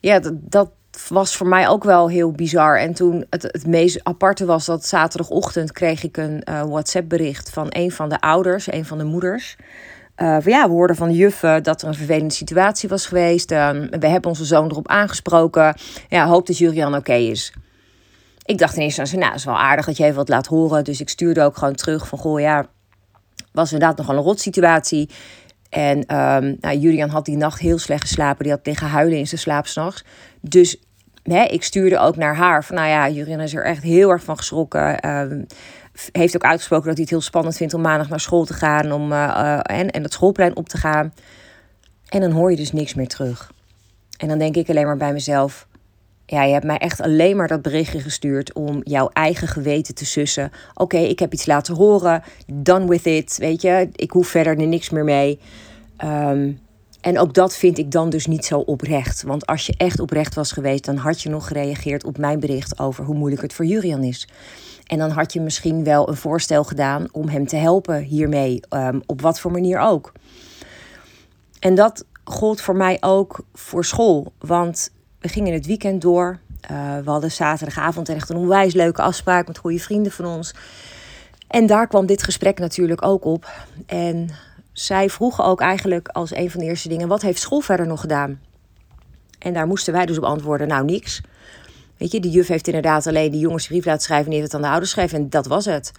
ja, 0.00 0.18
dat, 0.18 0.32
dat 0.34 0.70
was 1.08 1.36
voor 1.36 1.46
mij 1.46 1.68
ook 1.68 1.84
wel 1.84 2.08
heel 2.08 2.32
bizar. 2.32 2.78
En 2.78 2.94
toen 2.94 3.26
het, 3.30 3.42
het 3.42 3.66
meest 3.66 4.04
aparte 4.04 4.44
was 4.44 4.64
dat 4.64 4.86
zaterdagochtend 4.86 5.72
kreeg 5.72 6.02
ik 6.02 6.16
een 6.16 6.42
uh, 6.48 6.62
WhatsApp 6.62 7.08
bericht 7.08 7.50
van 7.50 7.66
een 7.68 7.92
van 7.92 8.08
de 8.08 8.20
ouders, 8.20 8.72
een 8.72 8.84
van 8.84 8.98
de 8.98 9.04
moeders. 9.04 9.56
Uh, 10.16 10.38
ja, 10.40 10.66
we 10.66 10.72
hoorden 10.72 10.96
van 10.96 11.08
de 11.08 11.14
juffen 11.14 11.62
dat 11.62 11.82
er 11.82 11.88
een 11.88 11.94
vervelende 11.94 12.34
situatie 12.34 12.88
was 12.88 13.06
geweest. 13.06 13.52
Uh, 13.52 13.70
we 13.70 14.08
hebben 14.08 14.30
onze 14.30 14.44
zoon 14.44 14.70
erop 14.70 14.88
aangesproken. 14.88 15.74
Ja, 16.08 16.26
hoop 16.26 16.46
dat 16.46 16.58
Julian 16.58 16.94
oké 16.94 17.14
is. 17.14 17.52
Ik 18.44 18.58
dacht 18.58 18.76
ineens, 18.76 18.96
nou, 18.96 19.18
dat 19.18 19.34
is 19.34 19.44
wel 19.44 19.58
aardig 19.58 19.86
dat 19.86 19.96
je 19.96 20.04
even 20.04 20.16
wat 20.16 20.28
laat 20.28 20.46
horen. 20.46 20.84
Dus 20.84 21.00
ik 21.00 21.08
stuurde 21.08 21.42
ook 21.42 21.56
gewoon 21.56 21.74
terug 21.74 22.08
van, 22.08 22.18
goh, 22.18 22.40
ja, 22.40 22.66
was 23.52 23.72
inderdaad 23.72 23.96
nogal 23.96 24.16
een 24.16 24.22
rotsituatie. 24.22 25.10
En 25.70 26.16
um, 26.16 26.58
Julian 26.80 27.08
had 27.08 27.24
die 27.24 27.36
nacht 27.36 27.60
heel 27.60 27.78
slecht 27.78 28.02
geslapen. 28.02 28.42
Die 28.42 28.52
had 28.52 28.66
liggen 28.66 28.88
huilen 28.88 29.18
in 29.18 29.26
zijn 29.26 29.40
slaap 29.40 29.66
s'nachts. 29.66 30.04
Dus 30.40 30.76
hè, 31.22 31.42
ik 31.42 31.62
stuurde 31.62 31.98
ook 31.98 32.16
naar 32.16 32.36
haar 32.36 32.64
van, 32.64 32.76
nou 32.76 32.88
ja, 32.88 33.08
Julian 33.08 33.40
is 33.40 33.54
er 33.54 33.64
echt 33.64 33.82
heel 33.82 34.10
erg 34.10 34.22
van 34.22 34.36
geschrokken. 34.36 35.10
Um, 35.10 35.46
heeft 36.12 36.36
ook 36.36 36.44
uitgesproken 36.44 36.86
dat 36.86 36.94
hij 36.94 37.02
het 37.02 37.12
heel 37.12 37.20
spannend 37.20 37.56
vindt 37.56 37.74
om 37.74 37.80
maandag 37.80 38.08
naar 38.08 38.20
school 38.20 38.44
te 38.44 38.54
gaan 38.54 38.92
om, 38.92 39.12
uh, 39.12 39.58
en, 39.62 39.90
en 39.90 40.02
het 40.02 40.12
schoolplein 40.12 40.56
op 40.56 40.68
te 40.68 40.76
gaan. 40.76 41.12
En 42.08 42.20
dan 42.20 42.30
hoor 42.30 42.50
je 42.50 42.56
dus 42.56 42.72
niks 42.72 42.94
meer 42.94 43.08
terug. 43.08 43.52
En 44.16 44.28
dan 44.28 44.38
denk 44.38 44.56
ik 44.56 44.68
alleen 44.68 44.86
maar 44.86 44.96
bij 44.96 45.12
mezelf: 45.12 45.66
ja, 46.26 46.42
je 46.42 46.52
hebt 46.52 46.64
mij 46.64 46.78
echt 46.78 47.00
alleen 47.00 47.36
maar 47.36 47.48
dat 47.48 47.62
berichtje 47.62 48.00
gestuurd 48.00 48.52
om 48.52 48.80
jouw 48.82 49.08
eigen 49.12 49.48
geweten 49.48 49.94
te 49.94 50.06
sussen. 50.06 50.50
Oké, 50.74 50.98
ik 50.98 51.18
heb 51.18 51.32
iets 51.32 51.46
laten 51.46 51.74
horen, 51.74 52.22
done 52.46 52.88
with 52.88 53.06
it, 53.06 53.36
weet 53.36 53.62
je, 53.62 53.88
ik 53.92 54.10
hoef 54.10 54.28
verder 54.28 54.58
er 54.58 54.66
niks 54.66 54.90
meer 54.90 55.04
mee. 55.04 55.38
Um, 56.04 56.60
en 57.00 57.18
ook 57.18 57.34
dat 57.34 57.56
vind 57.56 57.78
ik 57.78 57.90
dan 57.90 58.10
dus 58.10 58.26
niet 58.26 58.44
zo 58.44 58.58
oprecht. 58.58 59.22
Want 59.22 59.46
als 59.46 59.66
je 59.66 59.74
echt 59.76 60.00
oprecht 60.00 60.34
was 60.34 60.52
geweest, 60.52 60.84
dan 60.84 60.96
had 60.96 61.22
je 61.22 61.28
nog 61.28 61.46
gereageerd 61.46 62.04
op 62.04 62.18
mijn 62.18 62.40
bericht 62.40 62.78
over 62.78 63.04
hoe 63.04 63.14
moeilijk 63.14 63.42
het 63.42 63.52
voor 63.52 63.64
Jurian 63.64 64.02
is. 64.02 64.28
En 64.86 64.98
dan 64.98 65.10
had 65.10 65.32
je 65.32 65.40
misschien 65.40 65.84
wel 65.84 66.08
een 66.08 66.16
voorstel 66.16 66.64
gedaan 66.64 67.06
om 67.12 67.28
hem 67.28 67.46
te 67.46 67.56
helpen 67.56 68.02
hiermee, 68.02 68.60
um, 68.70 69.02
op 69.06 69.20
wat 69.20 69.40
voor 69.40 69.50
manier 69.50 69.78
ook. 69.78 70.12
En 71.58 71.74
dat 71.74 72.04
gold 72.24 72.60
voor 72.60 72.76
mij 72.76 72.96
ook 73.00 73.44
voor 73.52 73.84
school. 73.84 74.32
Want 74.38 74.90
we 75.20 75.28
gingen 75.28 75.52
het 75.52 75.66
weekend 75.66 76.02
door. 76.02 76.38
Uh, 76.70 76.98
we 76.98 77.10
hadden 77.10 77.32
zaterdagavond 77.32 78.08
echt 78.08 78.28
een 78.28 78.36
onwijs 78.36 78.74
leuke 78.74 79.02
afspraak 79.02 79.46
met 79.46 79.58
goede 79.58 79.78
vrienden 79.78 80.12
van 80.12 80.26
ons. 80.26 80.54
En 81.48 81.66
daar 81.66 81.86
kwam 81.86 82.06
dit 82.06 82.22
gesprek 82.22 82.58
natuurlijk 82.58 83.04
ook 83.04 83.24
op. 83.24 83.50
En 83.86 84.30
zij 84.72 85.10
vroegen 85.10 85.44
ook 85.44 85.60
eigenlijk 85.60 86.08
als 86.08 86.34
een 86.34 86.50
van 86.50 86.60
de 86.60 86.66
eerste 86.66 86.88
dingen: 86.88 87.08
wat 87.08 87.22
heeft 87.22 87.40
school 87.40 87.60
verder 87.60 87.86
nog 87.86 88.00
gedaan? 88.00 88.40
En 89.38 89.52
daar 89.52 89.66
moesten 89.66 89.92
wij 89.92 90.06
dus 90.06 90.18
op 90.18 90.24
antwoorden: 90.24 90.68
nou, 90.68 90.84
niks. 90.84 91.20
Weet 91.96 92.12
je, 92.12 92.20
de 92.20 92.30
juf 92.30 92.46
heeft 92.46 92.66
inderdaad 92.66 93.06
alleen 93.06 93.30
die 93.30 93.40
jongens 93.40 93.66
brief 93.66 93.84
laten 93.84 94.02
schrijven 94.02 94.26
en 94.26 94.32
heeft 94.32 94.44
het 94.44 94.54
aan 94.54 94.62
de 94.62 94.68
ouders 94.68 94.90
schrijven 94.90 95.18
en 95.18 95.30
dat 95.30 95.46
was 95.46 95.64
het. 95.64 95.92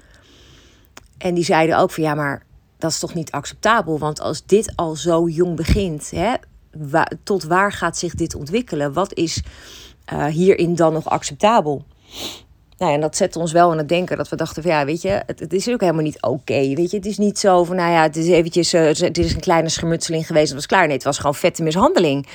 En 1.18 1.34
die 1.34 1.44
zeiden 1.44 1.78
ook 1.78 1.92
van 1.92 2.04
ja, 2.04 2.16
maar 2.16 2.44
dat 2.78 2.92
is 2.92 3.00
toch 3.00 3.14
niet 3.14 3.32
acceptabel? 3.32 4.00
Want 4.00 4.22
als 4.22 4.46
dit 4.46 4.74
al 4.76 4.96
zo 4.96 5.28
jong 5.28 5.56
begint, 5.56 6.12
hè, 6.12 6.34
tot 7.24 7.44
waar 7.44 7.72
gaat 7.72 7.98
zich 7.98 8.16
dit 8.16 8.36
ontwikkelen? 8.36 8.94
Wat 8.94 9.14
is 9.14 9.42
uh, 10.14 10.26
hierin 10.26 10.76
dan 10.76 10.94
nog 10.94 11.10
acceptabel? 11.10 11.86
Nou, 12.78 12.94
en 12.94 13.02
dat 13.02 13.16
zette 13.16 13.40
ons 13.40 13.52
wel 13.52 13.72
aan 13.72 13.78
het 13.78 13.90
denken 13.90 14.18
dat 14.18 14.30
we 14.30 14.36
dachten 14.36 14.64
van 14.64 14.72
ja, 14.72 14.86
weet 14.86 15.02
je, 15.02 15.24
het, 15.26 15.54
is 15.54 15.70
ook 15.70 15.80
helemaal 15.80 16.04
niet 16.04 16.22
oké. 16.22 16.74
weet 16.74 16.92
je, 16.92 16.98
het 16.98 17.06
is 17.06 17.18
niet 17.18 17.40
zo 17.40 17.64
van 17.64 17.76
nou 17.76 17.92
ja, 17.92 18.02
het 18.02 18.16
is 18.16 18.28
eventjes, 18.28 18.74
uh, 18.74 18.90
is 18.90 19.34
een 19.34 19.40
kleine 19.40 19.70
schermutseling 19.70 20.28
geweest, 20.28 20.48
dat 20.48 20.56
was 20.56 20.66
klaar. 20.66 20.86
Nee, 20.86 20.96
het 20.96 21.04
was 21.04 21.18
gewoon 21.18 21.36
vette 21.36 21.64
mishandeling. 21.64 22.28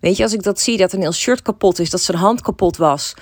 Weet 0.00 0.16
je, 0.16 0.22
als 0.22 0.32
ik 0.32 0.42
dat 0.42 0.60
zie, 0.60 0.76
dat 0.76 0.92
een 0.92 1.00
heel 1.00 1.12
shirt 1.12 1.42
kapot 1.42 1.78
is, 1.78 1.90
dat 1.90 2.00
zijn 2.00 2.18
hand 2.18 2.40
kapot 2.40 2.76
was, 2.76 3.14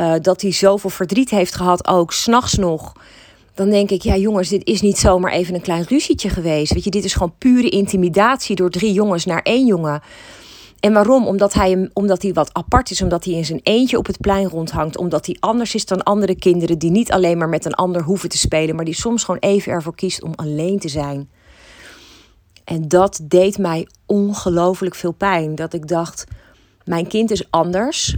uh, 0.00 0.14
dat 0.20 0.42
hij 0.42 0.52
zoveel 0.52 0.90
verdriet 0.90 1.30
heeft 1.30 1.54
gehad, 1.54 1.86
ook 1.86 2.12
s'nachts 2.12 2.54
nog. 2.54 2.92
Dan 3.54 3.70
denk 3.70 3.90
ik, 3.90 4.02
ja 4.02 4.16
jongens, 4.16 4.48
dit 4.48 4.66
is 4.66 4.80
niet 4.80 4.98
zomaar 4.98 5.32
even 5.32 5.54
een 5.54 5.60
klein 5.60 5.84
ruzietje 5.88 6.28
geweest. 6.28 6.72
Weet 6.72 6.84
je, 6.84 6.90
dit 6.90 7.04
is 7.04 7.12
gewoon 7.12 7.34
pure 7.38 7.68
intimidatie 7.68 8.56
door 8.56 8.70
drie 8.70 8.92
jongens 8.92 9.24
naar 9.24 9.42
één 9.42 9.66
jongen. 9.66 10.02
En 10.80 10.92
waarom? 10.92 11.26
Omdat 11.26 11.52
hij, 11.52 11.90
omdat 11.92 12.22
hij 12.22 12.32
wat 12.32 12.52
apart 12.52 12.90
is, 12.90 13.02
omdat 13.02 13.24
hij 13.24 13.34
in 13.34 13.44
zijn 13.44 13.60
eentje 13.62 13.98
op 13.98 14.06
het 14.06 14.20
plein 14.20 14.48
rondhangt, 14.48 14.96
omdat 14.96 15.26
hij 15.26 15.36
anders 15.40 15.74
is 15.74 15.86
dan 15.86 16.02
andere 16.02 16.34
kinderen 16.34 16.78
die 16.78 16.90
niet 16.90 17.12
alleen 17.12 17.38
maar 17.38 17.48
met 17.48 17.64
een 17.64 17.74
ander 17.74 18.02
hoeven 18.02 18.28
te 18.28 18.38
spelen, 18.38 18.76
maar 18.76 18.84
die 18.84 18.94
soms 18.94 19.24
gewoon 19.24 19.40
even 19.40 19.72
ervoor 19.72 19.94
kiest 19.94 20.22
om 20.22 20.32
alleen 20.34 20.78
te 20.78 20.88
zijn. 20.88 21.30
En 22.64 22.88
dat 22.88 23.20
deed 23.22 23.58
mij 23.58 23.88
ongelooflijk 24.06 24.94
veel 24.94 25.12
pijn. 25.12 25.54
Dat 25.54 25.72
ik 25.72 25.88
dacht, 25.88 26.24
mijn 26.84 27.06
kind 27.06 27.30
is 27.30 27.50
anders, 27.50 28.16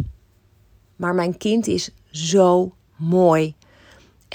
maar 0.97 1.14
mijn 1.14 1.37
kind 1.37 1.66
is 1.66 1.90
zo 2.11 2.73
mooi. 2.97 3.55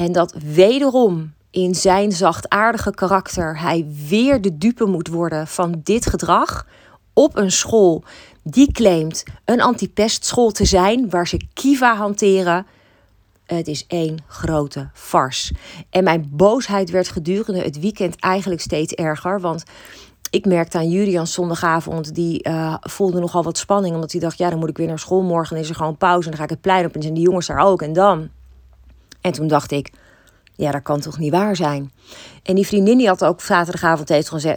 En 0.01 0.11
dat 0.11 0.33
wederom 0.53 1.33
in 1.51 1.75
zijn 1.75 2.11
zachtaardige 2.11 2.91
karakter 2.91 3.59
hij 3.59 3.85
weer 4.07 4.41
de 4.41 4.57
dupe 4.57 4.85
moet 4.85 5.07
worden 5.07 5.47
van 5.47 5.81
dit 5.83 6.05
gedrag 6.05 6.65
op 7.13 7.37
een 7.37 7.51
school 7.51 8.03
die 8.43 8.71
claimt 8.71 9.23
een 9.45 9.61
antipestschool 9.61 10.51
te 10.51 10.65
zijn, 10.65 11.09
waar 11.09 11.27
ze 11.27 11.41
Kiva 11.53 11.95
hanteren. 11.95 12.65
Het 13.45 13.67
is 13.67 13.85
één 13.87 14.17
grote 14.27 14.89
farce. 14.93 15.53
En 15.89 16.03
mijn 16.03 16.29
boosheid 16.31 16.89
werd 16.89 17.09
gedurende 17.09 17.61
het 17.61 17.79
weekend 17.79 18.15
eigenlijk 18.19 18.61
steeds 18.61 18.93
erger. 18.93 19.39
Want 19.39 19.63
ik 20.29 20.45
merkte 20.45 20.77
aan 20.77 20.89
Julian 20.89 21.27
zondagavond, 21.27 22.15
die 22.15 22.47
uh, 22.47 22.75
voelde 22.79 23.19
nogal 23.19 23.43
wat 23.43 23.57
spanning. 23.57 23.95
Omdat 23.95 24.11
hij 24.11 24.21
dacht, 24.21 24.37
ja, 24.37 24.49
dan 24.49 24.59
moet 24.59 24.69
ik 24.69 24.77
weer 24.77 24.87
naar 24.87 24.99
school. 24.99 25.21
Morgen 25.21 25.57
is 25.57 25.69
er 25.69 25.75
gewoon 25.75 25.97
pauze 25.97 26.23
en 26.23 26.29
dan 26.29 26.37
ga 26.37 26.43
ik 26.43 26.49
het 26.49 26.61
plein 26.61 26.85
op. 26.85 26.95
En 26.95 27.01
zijn 27.01 27.13
die 27.13 27.23
jongens 27.23 27.47
daar 27.47 27.59
ook. 27.59 27.81
En 27.81 27.93
dan? 27.93 28.29
En 29.21 29.31
toen 29.31 29.47
dacht 29.47 29.71
ik, 29.71 29.91
ja, 30.55 30.71
dat 30.71 30.81
kan 30.81 30.99
toch 30.99 31.17
niet 31.17 31.31
waar 31.31 31.55
zijn? 31.55 31.91
En 32.43 32.55
die 32.55 32.67
vriendin 32.67 32.97
die 32.97 33.07
had 33.07 33.23
ook 33.23 33.41
zaterdagavond 33.41 34.07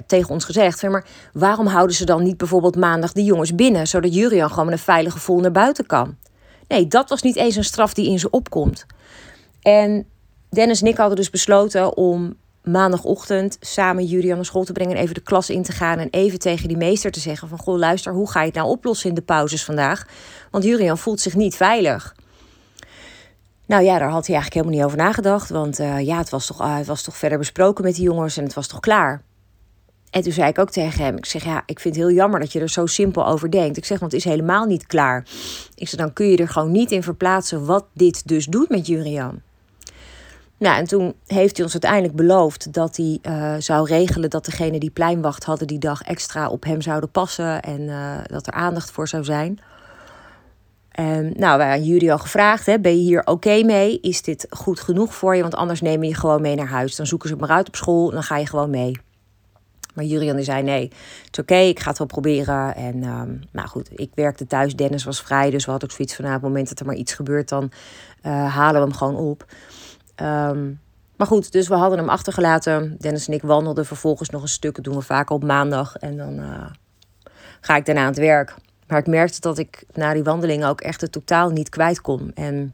tegen 0.06 0.30
ons 0.30 0.44
gezegd: 0.44 0.82
maar 0.82 1.06
waarom 1.32 1.66
houden 1.66 1.96
ze 1.96 2.04
dan 2.04 2.22
niet 2.22 2.36
bijvoorbeeld 2.36 2.76
maandag 2.76 3.12
de 3.12 3.24
jongens 3.24 3.54
binnen, 3.54 3.86
zodat 3.86 4.14
Jurian 4.14 4.48
gewoon 4.48 4.64
met 4.64 4.74
een 4.74 4.80
veilig 4.80 5.12
gevoel 5.12 5.40
naar 5.40 5.50
buiten 5.50 5.86
kan? 5.86 6.16
Nee, 6.68 6.86
dat 6.86 7.08
was 7.08 7.22
niet 7.22 7.36
eens 7.36 7.56
een 7.56 7.64
straf 7.64 7.94
die 7.94 8.10
in 8.10 8.18
ze 8.18 8.30
opkomt. 8.30 8.86
En 9.62 10.06
Dennis 10.50 10.80
en 10.80 10.86
ik 10.86 10.96
hadden 10.96 11.16
dus 11.16 11.30
besloten 11.30 11.96
om 11.96 12.36
maandagochtend 12.62 13.56
samen 13.60 14.04
Jurian 14.04 14.36
naar 14.36 14.44
school 14.44 14.64
te 14.64 14.72
brengen 14.72 14.96
en 14.96 15.02
even 15.02 15.14
de 15.14 15.20
klas 15.20 15.50
in 15.50 15.62
te 15.62 15.72
gaan 15.72 15.98
en 15.98 16.08
even 16.10 16.38
tegen 16.38 16.68
die 16.68 16.76
meester 16.76 17.10
te 17.10 17.20
zeggen 17.20 17.48
van 17.48 17.58
goh 17.58 17.78
luister, 17.78 18.12
hoe 18.12 18.30
ga 18.30 18.40
je 18.40 18.46
het 18.46 18.54
nou 18.54 18.68
oplossen 18.68 19.08
in 19.08 19.14
de 19.14 19.22
pauzes 19.22 19.64
vandaag? 19.64 20.06
Want 20.50 20.64
Jurian 20.64 20.98
voelt 20.98 21.20
zich 21.20 21.34
niet 21.34 21.56
veilig. 21.56 22.13
Nou 23.66 23.82
ja, 23.84 23.98
daar 23.98 24.10
had 24.10 24.26
hij 24.26 24.34
eigenlijk 24.34 24.54
helemaal 24.54 24.74
niet 24.74 24.84
over 24.84 25.06
nagedacht. 25.06 25.48
Want 25.48 25.80
uh, 25.80 26.00
ja, 26.00 26.18
het 26.18 26.30
was, 26.30 26.46
toch, 26.46 26.60
uh, 26.60 26.76
het 26.76 26.86
was 26.86 27.02
toch 27.02 27.16
verder 27.16 27.38
besproken 27.38 27.84
met 27.84 27.94
die 27.94 28.04
jongens 28.04 28.36
en 28.36 28.44
het 28.44 28.54
was 28.54 28.66
toch 28.66 28.80
klaar. 28.80 29.22
En 30.10 30.22
toen 30.22 30.32
zei 30.32 30.48
ik 30.48 30.58
ook 30.58 30.70
tegen 30.70 31.04
hem: 31.04 31.16
Ik 31.16 31.26
zeg 31.26 31.44
ja, 31.44 31.62
ik 31.66 31.80
vind 31.80 31.96
het 31.96 32.04
heel 32.04 32.14
jammer 32.14 32.40
dat 32.40 32.52
je 32.52 32.60
er 32.60 32.68
zo 32.68 32.86
simpel 32.86 33.26
over 33.26 33.50
denkt. 33.50 33.76
Ik 33.76 33.84
zeg, 33.84 33.98
want 33.98 34.12
het 34.12 34.20
is 34.24 34.30
helemaal 34.30 34.64
niet 34.64 34.86
klaar. 34.86 35.26
Ik 35.74 35.88
zeg, 35.88 36.00
dan 36.00 36.12
kun 36.12 36.26
je 36.26 36.36
er 36.36 36.48
gewoon 36.48 36.72
niet 36.72 36.90
in 36.90 37.02
verplaatsen 37.02 37.66
wat 37.66 37.84
dit 37.92 38.28
dus 38.28 38.46
doet 38.46 38.68
met 38.68 38.86
Jurian. 38.86 39.40
Nou, 40.58 40.76
en 40.76 40.84
toen 40.84 41.14
heeft 41.26 41.56
hij 41.56 41.64
ons 41.64 41.72
uiteindelijk 41.72 42.14
beloofd 42.14 42.72
dat 42.72 42.96
hij 42.96 43.18
uh, 43.22 43.54
zou 43.58 43.86
regelen 43.86 44.30
dat 44.30 44.44
degene 44.44 44.78
die 44.78 44.90
pleinwacht 44.90 45.44
hadden 45.44 45.66
die 45.66 45.78
dag 45.78 46.02
extra 46.02 46.48
op 46.48 46.64
hem 46.64 46.80
zouden 46.80 47.10
passen 47.10 47.62
en 47.62 47.86
dat 48.26 48.46
er 48.46 48.52
aandacht 48.52 48.90
voor 48.90 49.08
zou 49.08 49.24
zijn. 49.24 49.60
Um, 51.00 51.32
nou, 51.36 51.58
wij 51.58 51.68
hebben 51.68 51.86
jullie 51.86 52.12
al 52.12 52.18
gevraagd, 52.18 52.66
hè, 52.66 52.80
ben 52.80 52.96
je 52.96 53.02
hier 53.02 53.26
oké 53.26 53.62
mee? 53.62 54.00
Is 54.00 54.22
dit 54.22 54.46
goed 54.50 54.80
genoeg 54.80 55.14
voor 55.14 55.36
je? 55.36 55.42
Want 55.42 55.54
anders 55.54 55.80
neem 55.80 56.02
je 56.02 56.14
gewoon 56.14 56.40
mee 56.40 56.54
naar 56.54 56.66
huis. 56.66 56.96
Dan 56.96 57.06
zoeken 57.06 57.28
ze 57.28 57.34
het 57.34 57.46
maar 57.46 57.56
uit 57.56 57.68
op 57.68 57.76
school 57.76 58.10
dan 58.10 58.22
ga 58.22 58.36
je 58.36 58.46
gewoon 58.46 58.70
mee. 58.70 58.92
Maar 59.94 60.04
Julian 60.04 60.42
zei 60.42 60.62
nee, 60.62 60.82
het 61.24 61.28
is 61.32 61.38
oké, 61.38 61.54
ik 61.54 61.80
ga 61.80 61.88
het 61.88 61.98
wel 61.98 62.06
proberen. 62.06 62.74
En 62.74 63.04
um, 63.04 63.40
nou 63.52 63.68
goed, 63.68 63.88
ik 63.92 64.10
werkte 64.14 64.46
thuis, 64.46 64.76
Dennis 64.76 65.04
was 65.04 65.22
vrij. 65.22 65.50
Dus 65.50 65.64
we 65.64 65.70
hadden 65.70 65.88
ook 65.88 65.96
zoiets 65.96 66.14
van, 66.14 66.24
nou, 66.24 66.36
op 66.36 66.42
het 66.42 66.50
moment 66.50 66.68
dat 66.68 66.80
er 66.80 66.86
maar 66.86 66.94
iets 66.94 67.14
gebeurt, 67.14 67.48
dan 67.48 67.70
uh, 68.22 68.54
halen 68.54 68.80
we 68.80 68.86
hem 68.86 68.96
gewoon 68.96 69.16
op. 69.16 69.44
Um, 70.22 70.80
maar 71.16 71.26
goed, 71.26 71.52
dus 71.52 71.68
we 71.68 71.74
hadden 71.74 71.98
hem 71.98 72.08
achtergelaten. 72.08 72.96
Dennis 72.98 73.28
en 73.28 73.34
ik 73.34 73.42
wandelden 73.42 73.86
vervolgens 73.86 74.30
nog 74.30 74.42
een 74.42 74.48
stuk. 74.48 74.74
Dat 74.74 74.84
doen 74.84 74.94
we 74.94 75.02
vaak 75.02 75.30
op 75.30 75.44
maandag. 75.44 75.96
En 75.96 76.16
dan 76.16 76.38
uh, 76.38 76.66
ga 77.60 77.76
ik 77.76 77.84
daarna 77.84 78.00
aan 78.00 78.06
het 78.06 78.18
werk. 78.18 78.54
Maar 78.94 79.02
ik 79.02 79.08
merkte 79.08 79.40
dat 79.40 79.58
ik 79.58 79.84
na 79.92 80.12
die 80.12 80.22
wandeling 80.22 80.64
ook 80.64 80.80
echt 80.80 81.00
het 81.00 81.12
totaal 81.12 81.50
niet 81.50 81.68
kwijt 81.68 82.00
kon. 82.00 82.30
En 82.34 82.70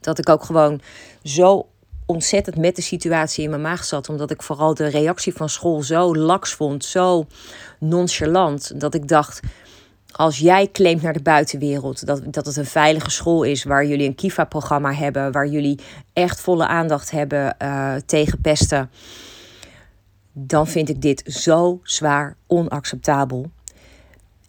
dat 0.00 0.18
ik 0.18 0.28
ook 0.28 0.44
gewoon 0.44 0.80
zo 1.22 1.68
ontzettend 2.06 2.56
met 2.56 2.76
de 2.76 2.82
situatie 2.82 3.44
in 3.44 3.50
mijn 3.50 3.62
maag 3.62 3.84
zat. 3.84 4.08
Omdat 4.08 4.30
ik 4.30 4.42
vooral 4.42 4.74
de 4.74 4.86
reactie 4.86 5.32
van 5.32 5.48
school 5.48 5.82
zo 5.82 6.16
laks 6.16 6.54
vond, 6.54 6.84
zo 6.84 7.26
nonchalant. 7.78 8.80
Dat 8.80 8.94
ik 8.94 9.08
dacht, 9.08 9.40
als 10.10 10.38
jij 10.38 10.68
claimt 10.72 11.02
naar 11.02 11.12
de 11.12 11.22
buitenwereld 11.22 12.06
dat, 12.06 12.22
dat 12.32 12.46
het 12.46 12.56
een 12.56 12.66
veilige 12.66 13.10
school 13.10 13.42
is, 13.42 13.64
waar 13.64 13.86
jullie 13.86 14.06
een 14.06 14.14
Kiva-programma 14.14 14.92
hebben, 14.92 15.32
waar 15.32 15.46
jullie 15.46 15.80
echt 16.12 16.40
volle 16.40 16.66
aandacht 16.66 17.10
hebben 17.10 17.56
uh, 17.62 17.94
tegen 18.06 18.40
pesten, 18.40 18.90
dan 20.32 20.66
vind 20.66 20.88
ik 20.88 21.02
dit 21.02 21.22
zo 21.26 21.80
zwaar 21.82 22.36
onacceptabel. 22.46 23.50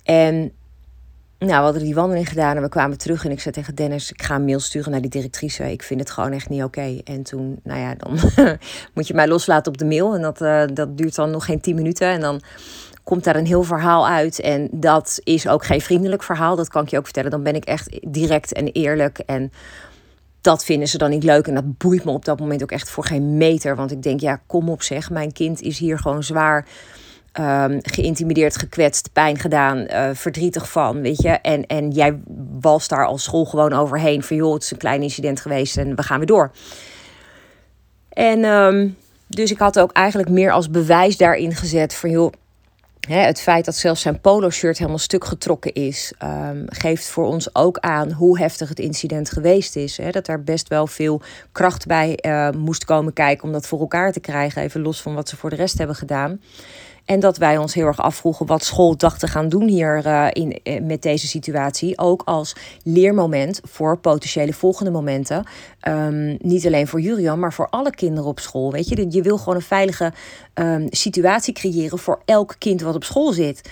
En 0.03 0.51
nou, 1.47 1.57
we 1.57 1.63
hadden 1.63 1.83
die 1.83 1.95
wandeling 1.95 2.29
gedaan 2.29 2.55
en 2.55 2.61
we 2.61 2.69
kwamen 2.69 2.97
terug. 2.97 3.25
En 3.25 3.31
ik 3.31 3.39
zei 3.39 3.53
tegen 3.53 3.75
Dennis, 3.75 4.11
ik 4.11 4.23
ga 4.23 4.35
een 4.35 4.45
mail 4.45 4.59
sturen 4.59 4.91
naar 4.91 5.01
die 5.01 5.09
directrice. 5.09 5.71
Ik 5.71 5.83
vind 5.83 5.99
het 5.99 6.11
gewoon 6.11 6.31
echt 6.31 6.49
niet 6.49 6.63
oké. 6.63 7.01
En 7.03 7.23
toen, 7.23 7.59
nou 7.63 7.79
ja, 7.79 7.95
dan 7.95 8.19
moet 8.93 9.07
je 9.07 9.13
mij 9.13 9.27
loslaten 9.27 9.71
op 9.71 9.77
de 9.77 9.85
mail. 9.85 10.15
En 10.15 10.21
dat, 10.21 10.41
uh, 10.41 10.63
dat 10.73 10.97
duurt 10.97 11.15
dan 11.15 11.31
nog 11.31 11.45
geen 11.45 11.61
tien 11.61 11.75
minuten. 11.75 12.07
En 12.07 12.21
dan 12.21 12.41
komt 13.03 13.23
daar 13.23 13.35
een 13.35 13.45
heel 13.45 13.63
verhaal 13.63 14.07
uit. 14.07 14.39
En 14.39 14.67
dat 14.71 15.19
is 15.23 15.47
ook 15.47 15.65
geen 15.65 15.81
vriendelijk 15.81 16.23
verhaal. 16.23 16.55
Dat 16.55 16.69
kan 16.69 16.83
ik 16.83 16.89
je 16.89 16.97
ook 16.97 17.03
vertellen. 17.03 17.31
Dan 17.31 17.43
ben 17.43 17.55
ik 17.55 17.65
echt 17.65 17.99
direct 18.07 18.53
en 18.53 18.67
eerlijk. 18.67 19.19
En 19.19 19.51
dat 20.41 20.65
vinden 20.65 20.87
ze 20.87 20.97
dan 20.97 21.09
niet 21.09 21.23
leuk. 21.23 21.47
En 21.47 21.53
dat 21.55 21.77
boeit 21.77 22.03
me 22.03 22.11
op 22.11 22.25
dat 22.25 22.39
moment 22.39 22.63
ook 22.63 22.71
echt 22.71 22.89
voor 22.89 23.05
geen 23.05 23.37
meter. 23.37 23.75
Want 23.75 23.91
ik 23.91 24.03
denk, 24.03 24.19
ja, 24.19 24.41
kom 24.47 24.69
op 24.69 24.81
zeg. 24.81 25.09
Mijn 25.09 25.31
kind 25.31 25.61
is 25.61 25.79
hier 25.79 25.99
gewoon 25.99 26.23
zwaar 26.23 26.65
um, 27.39 27.79
geïntimideerd, 27.81 28.57
gekwetst, 28.57 29.09
pijn 29.13 29.39
gedaan, 29.39 29.77
uh, 29.77 30.09
verdrietig 30.13 30.71
van, 30.71 31.01
weet 31.01 31.21
je. 31.21 31.29
En, 31.29 31.65
en 31.65 31.91
jij 31.91 32.19
was 32.59 32.87
daar 32.87 33.05
als 33.05 33.23
school 33.23 33.45
gewoon 33.45 33.73
overheen 33.73 34.23
van, 34.23 34.35
joh, 34.35 34.53
het 34.53 34.63
is 34.63 34.71
een 34.71 34.77
klein 34.77 35.01
incident 35.01 35.39
geweest 35.39 35.77
en 35.77 35.95
we 35.95 36.03
gaan 36.03 36.17
weer 36.17 36.27
door. 36.27 36.51
En 38.09 38.43
um, 38.43 38.97
dus 39.27 39.51
ik 39.51 39.59
had 39.59 39.79
ook 39.79 39.91
eigenlijk 39.91 40.29
meer 40.29 40.51
als 40.51 40.69
bewijs 40.69 41.17
daarin 41.17 41.55
gezet 41.55 41.93
van, 41.93 42.09
joh, 42.09 42.31
het 43.09 43.41
feit 43.41 43.65
dat 43.65 43.75
zelfs 43.75 44.01
zijn 44.01 44.21
polo-shirt 44.21 44.77
helemaal 44.77 44.99
stuk 44.99 45.25
getrokken 45.25 45.73
is, 45.73 46.13
um, 46.23 46.65
geeft 46.67 47.05
voor 47.05 47.25
ons 47.25 47.55
ook 47.55 47.77
aan 47.77 48.11
hoe 48.11 48.39
heftig 48.39 48.69
het 48.69 48.79
incident 48.79 49.29
geweest 49.29 49.75
is. 49.75 49.99
Dat 50.11 50.27
er 50.27 50.43
best 50.43 50.67
wel 50.67 50.87
veel 50.87 51.21
kracht 51.51 51.85
bij 51.85 52.19
uh, 52.21 52.49
moest 52.49 52.85
komen 52.85 53.13
kijken 53.13 53.43
om 53.43 53.51
dat 53.51 53.67
voor 53.67 53.79
elkaar 53.79 54.11
te 54.11 54.19
krijgen, 54.19 54.61
even 54.61 54.81
los 54.81 55.01
van 55.01 55.13
wat 55.13 55.29
ze 55.29 55.37
voor 55.37 55.49
de 55.49 55.55
rest 55.55 55.77
hebben 55.77 55.95
gedaan. 55.95 56.41
En 57.11 57.19
dat 57.19 57.37
wij 57.37 57.57
ons 57.57 57.73
heel 57.73 57.85
erg 57.85 57.99
afvroegen 57.99 58.45
wat 58.45 58.63
school 58.63 58.97
dacht 58.97 59.19
te 59.19 59.27
gaan 59.27 59.49
doen 59.49 59.67
hier 59.67 60.05
uh, 60.05 60.27
in, 60.31 60.59
uh, 60.63 60.81
met 60.81 61.01
deze 61.01 61.27
situatie. 61.27 61.97
Ook 61.97 62.21
als 62.25 62.55
leermoment 62.83 63.59
voor 63.63 63.97
potentiële 63.97 64.53
volgende 64.53 64.91
momenten. 64.91 65.45
Um, 65.87 66.37
niet 66.41 66.65
alleen 66.65 66.87
voor 66.87 67.01
Jurian, 67.01 67.39
maar 67.39 67.53
voor 67.53 67.69
alle 67.69 67.91
kinderen 67.91 68.29
op 68.29 68.39
school. 68.39 68.71
Weet 68.71 68.89
je, 68.89 69.05
je 69.09 69.21
wil 69.21 69.37
gewoon 69.37 69.55
een 69.55 69.61
veilige 69.61 70.13
um, 70.53 70.87
situatie 70.89 71.53
creëren 71.53 71.99
voor 71.99 72.21
elk 72.25 72.55
kind 72.57 72.81
wat 72.81 72.95
op 72.95 73.03
school 73.03 73.31
zit. 73.31 73.69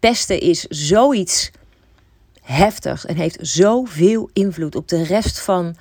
Pesten 0.00 0.40
is 0.40 0.64
zoiets 0.64 1.50
heftigs 2.42 3.06
en 3.06 3.16
heeft 3.16 3.38
zoveel 3.40 4.30
invloed 4.32 4.76
op 4.76 4.88
de 4.88 5.02
rest 5.02 5.40
van 5.40 5.76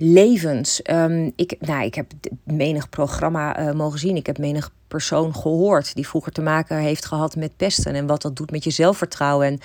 levens. 0.00 0.80
Um, 0.90 1.32
ik, 1.36 1.56
nou, 1.60 1.84
ik 1.84 1.94
heb 1.94 2.12
menig 2.44 2.88
programma 2.88 3.60
uh, 3.60 3.72
mogen 3.72 3.98
zien. 3.98 4.16
Ik 4.16 4.26
heb 4.26 4.38
menig 4.38 4.70
persoon 4.88 5.34
gehoord 5.34 5.94
die 5.94 6.08
vroeger 6.08 6.32
te 6.32 6.42
maken 6.42 6.76
heeft 6.76 7.04
gehad 7.04 7.36
met 7.36 7.56
pesten. 7.56 7.94
En 7.94 8.06
wat 8.06 8.22
dat 8.22 8.36
doet 8.36 8.50
met 8.50 8.64
je 8.64 8.70
zelfvertrouwen. 8.70 9.46
En 9.46 9.58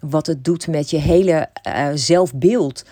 wat 0.00 0.26
het 0.26 0.44
doet 0.44 0.66
met 0.66 0.90
je 0.90 0.98
hele 0.98 1.48
uh, 1.68 1.88
zelfbeeld. 1.94 2.84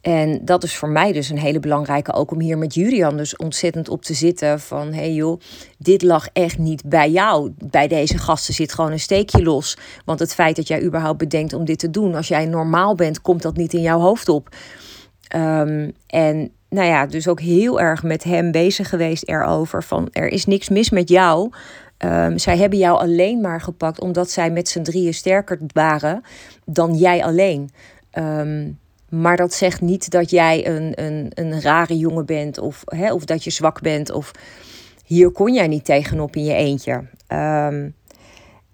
En 0.00 0.44
dat 0.44 0.62
is 0.62 0.76
voor 0.76 0.88
mij 0.88 1.12
dus 1.12 1.28
een 1.28 1.38
hele 1.38 1.60
belangrijke, 1.60 2.12
ook 2.12 2.30
om 2.30 2.40
hier 2.40 2.58
met 2.58 2.74
Julian 2.74 3.16
dus 3.16 3.36
ontzettend 3.36 3.88
op 3.88 4.02
te 4.02 4.14
zitten. 4.14 4.60
Van 4.60 4.86
hé 4.86 4.94
hey 4.94 5.12
joh, 5.12 5.40
dit 5.78 6.02
lag 6.02 6.28
echt 6.32 6.58
niet 6.58 6.82
bij 6.84 7.10
jou. 7.10 7.52
Bij 7.58 7.88
deze 7.88 8.18
gasten 8.18 8.54
zit 8.54 8.72
gewoon 8.72 8.92
een 8.92 9.00
steekje 9.00 9.42
los. 9.42 9.76
Want 10.04 10.18
het 10.18 10.34
feit 10.34 10.56
dat 10.56 10.68
jij 10.68 10.82
überhaupt 10.82 11.18
bedenkt 11.18 11.52
om 11.52 11.64
dit 11.64 11.78
te 11.78 11.90
doen, 11.90 12.14
als 12.14 12.28
jij 12.28 12.46
normaal 12.46 12.94
bent, 12.94 13.20
komt 13.20 13.42
dat 13.42 13.56
niet 13.56 13.72
in 13.72 13.80
jouw 13.80 14.00
hoofd 14.00 14.28
op. 14.28 14.48
Um, 15.36 15.92
en 16.06 16.52
nou 16.68 16.88
ja, 16.88 17.06
dus 17.06 17.28
ook 17.28 17.40
heel 17.40 17.80
erg 17.80 18.02
met 18.02 18.24
hem 18.24 18.50
bezig 18.50 18.88
geweest 18.88 19.28
erover. 19.28 19.82
Van 19.82 20.08
er 20.12 20.28
is 20.28 20.46
niks 20.46 20.68
mis 20.68 20.90
met 20.90 21.08
jou. 21.08 21.50
Um, 21.98 22.38
zij 22.38 22.56
hebben 22.56 22.78
jou 22.78 22.98
alleen 22.98 23.40
maar 23.40 23.60
gepakt 23.60 24.00
omdat 24.00 24.30
zij 24.30 24.50
met 24.50 24.68
z'n 24.68 24.82
drieën 24.82 25.14
sterker 25.14 25.58
waren 25.72 26.22
dan 26.64 26.94
jij 26.94 27.24
alleen. 27.24 27.70
Um, 28.18 28.78
maar 29.08 29.36
dat 29.36 29.54
zegt 29.54 29.80
niet 29.80 30.10
dat 30.10 30.30
jij 30.30 30.66
een, 30.66 30.92
een, 30.94 31.30
een 31.34 31.60
rare 31.60 31.98
jongen 31.98 32.26
bent 32.26 32.58
of, 32.58 32.82
hè, 32.84 33.12
of 33.12 33.24
dat 33.24 33.44
je 33.44 33.50
zwak 33.50 33.80
bent. 33.80 34.10
Of 34.10 34.30
hier 35.04 35.30
kon 35.30 35.54
jij 35.54 35.68
niet 35.68 35.84
tegenop 35.84 36.36
in 36.36 36.44
je 36.44 36.54
eentje. 36.54 37.04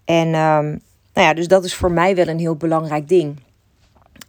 En 0.05 0.31
nou 0.31 1.27
ja, 1.27 1.35
dus 1.35 1.49
dat 1.49 1.65
is 1.65 1.75
voor 1.75 1.93
mij 1.93 2.15
wel 2.15 2.29
een 2.29 2.39
heel 2.39 2.57
belangrijk 2.57 3.09
ding. 3.09 3.41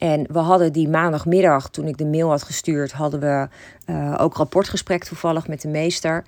En 0.02 0.26
we 0.32 0.40
hadden 0.40 0.74
die 0.74 0.90
maandagmiddag, 0.90 1.70
toen 1.70 1.88
ik 1.88 1.98
de 1.98 2.06
mail 2.06 2.30
had 2.30 2.44
gestuurd, 2.44 2.92
hadden 2.92 3.20
we 3.20 3.48
uh, 3.86 4.16
ook 4.18 4.36
rapportgesprek 4.36 5.04
toevallig 5.04 5.48
met 5.48 5.62
de 5.62 5.68
meester. 5.68 6.24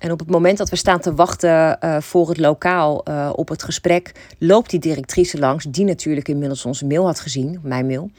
En 0.00 0.12
op 0.12 0.18
het 0.18 0.30
moment 0.30 0.58
dat 0.58 0.68
we 0.68 0.76
staan 0.76 1.00
te 1.00 1.14
wachten 1.14 1.78
uh, 1.84 2.00
voor 2.00 2.28
het 2.28 2.38
lokaal 2.38 3.08
uh, 3.08 3.30
op 3.34 3.48
het 3.48 3.62
gesprek, 3.62 4.12
loopt 4.38 4.70
die 4.70 4.80
directrice 4.80 5.38
langs, 5.38 5.64
die 5.64 5.84
natuurlijk 5.84 6.28
inmiddels 6.28 6.64
onze 6.64 6.86
mail 6.86 7.04
had 7.04 7.20
gezien, 7.20 7.60
mijn 7.62 7.86
mail. 7.86 8.10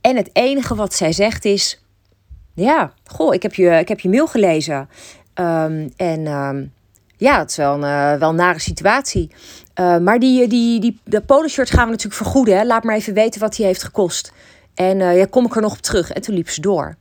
En 0.00 0.16
het 0.16 0.30
enige 0.32 0.74
wat 0.74 0.94
zij 0.94 1.12
zegt 1.12 1.44
is: 1.44 1.82
Ja, 2.54 2.92
goh, 3.04 3.34
ik 3.34 3.42
heb 3.42 3.54
je, 3.54 3.70
ik 3.70 3.88
heb 3.88 4.00
je 4.00 4.08
mail 4.08 4.26
gelezen. 4.26 4.88
Um, 5.34 5.92
en 5.96 6.26
um, 6.26 6.72
ja, 7.16 7.38
het 7.38 7.50
is 7.50 7.56
wel 7.56 7.84
een, 7.84 8.18
wel 8.18 8.34
nare 8.34 8.58
situatie. 8.60 9.30
Uh, 9.80 9.98
maar 9.98 10.18
die, 10.18 10.48
die, 10.48 10.80
die, 10.80 11.00
de 11.04 11.20
poloshirt 11.20 11.70
gaan 11.70 11.84
we 11.84 11.90
natuurlijk 11.90 12.22
vergoeden. 12.22 12.56
Hè? 12.56 12.64
Laat 12.64 12.84
maar 12.84 12.94
even 12.94 13.14
weten 13.14 13.40
wat 13.40 13.56
die 13.56 13.66
heeft 13.66 13.82
gekost. 13.82 14.32
En 14.74 15.00
uh, 15.00 15.18
ja, 15.18 15.26
kom 15.30 15.44
ik 15.44 15.54
er 15.56 15.62
nog 15.62 15.72
op 15.72 15.78
terug. 15.78 16.12
En 16.12 16.22
toen 16.22 16.34
liep 16.34 16.48
ze 16.48 16.60
door. 16.60 16.96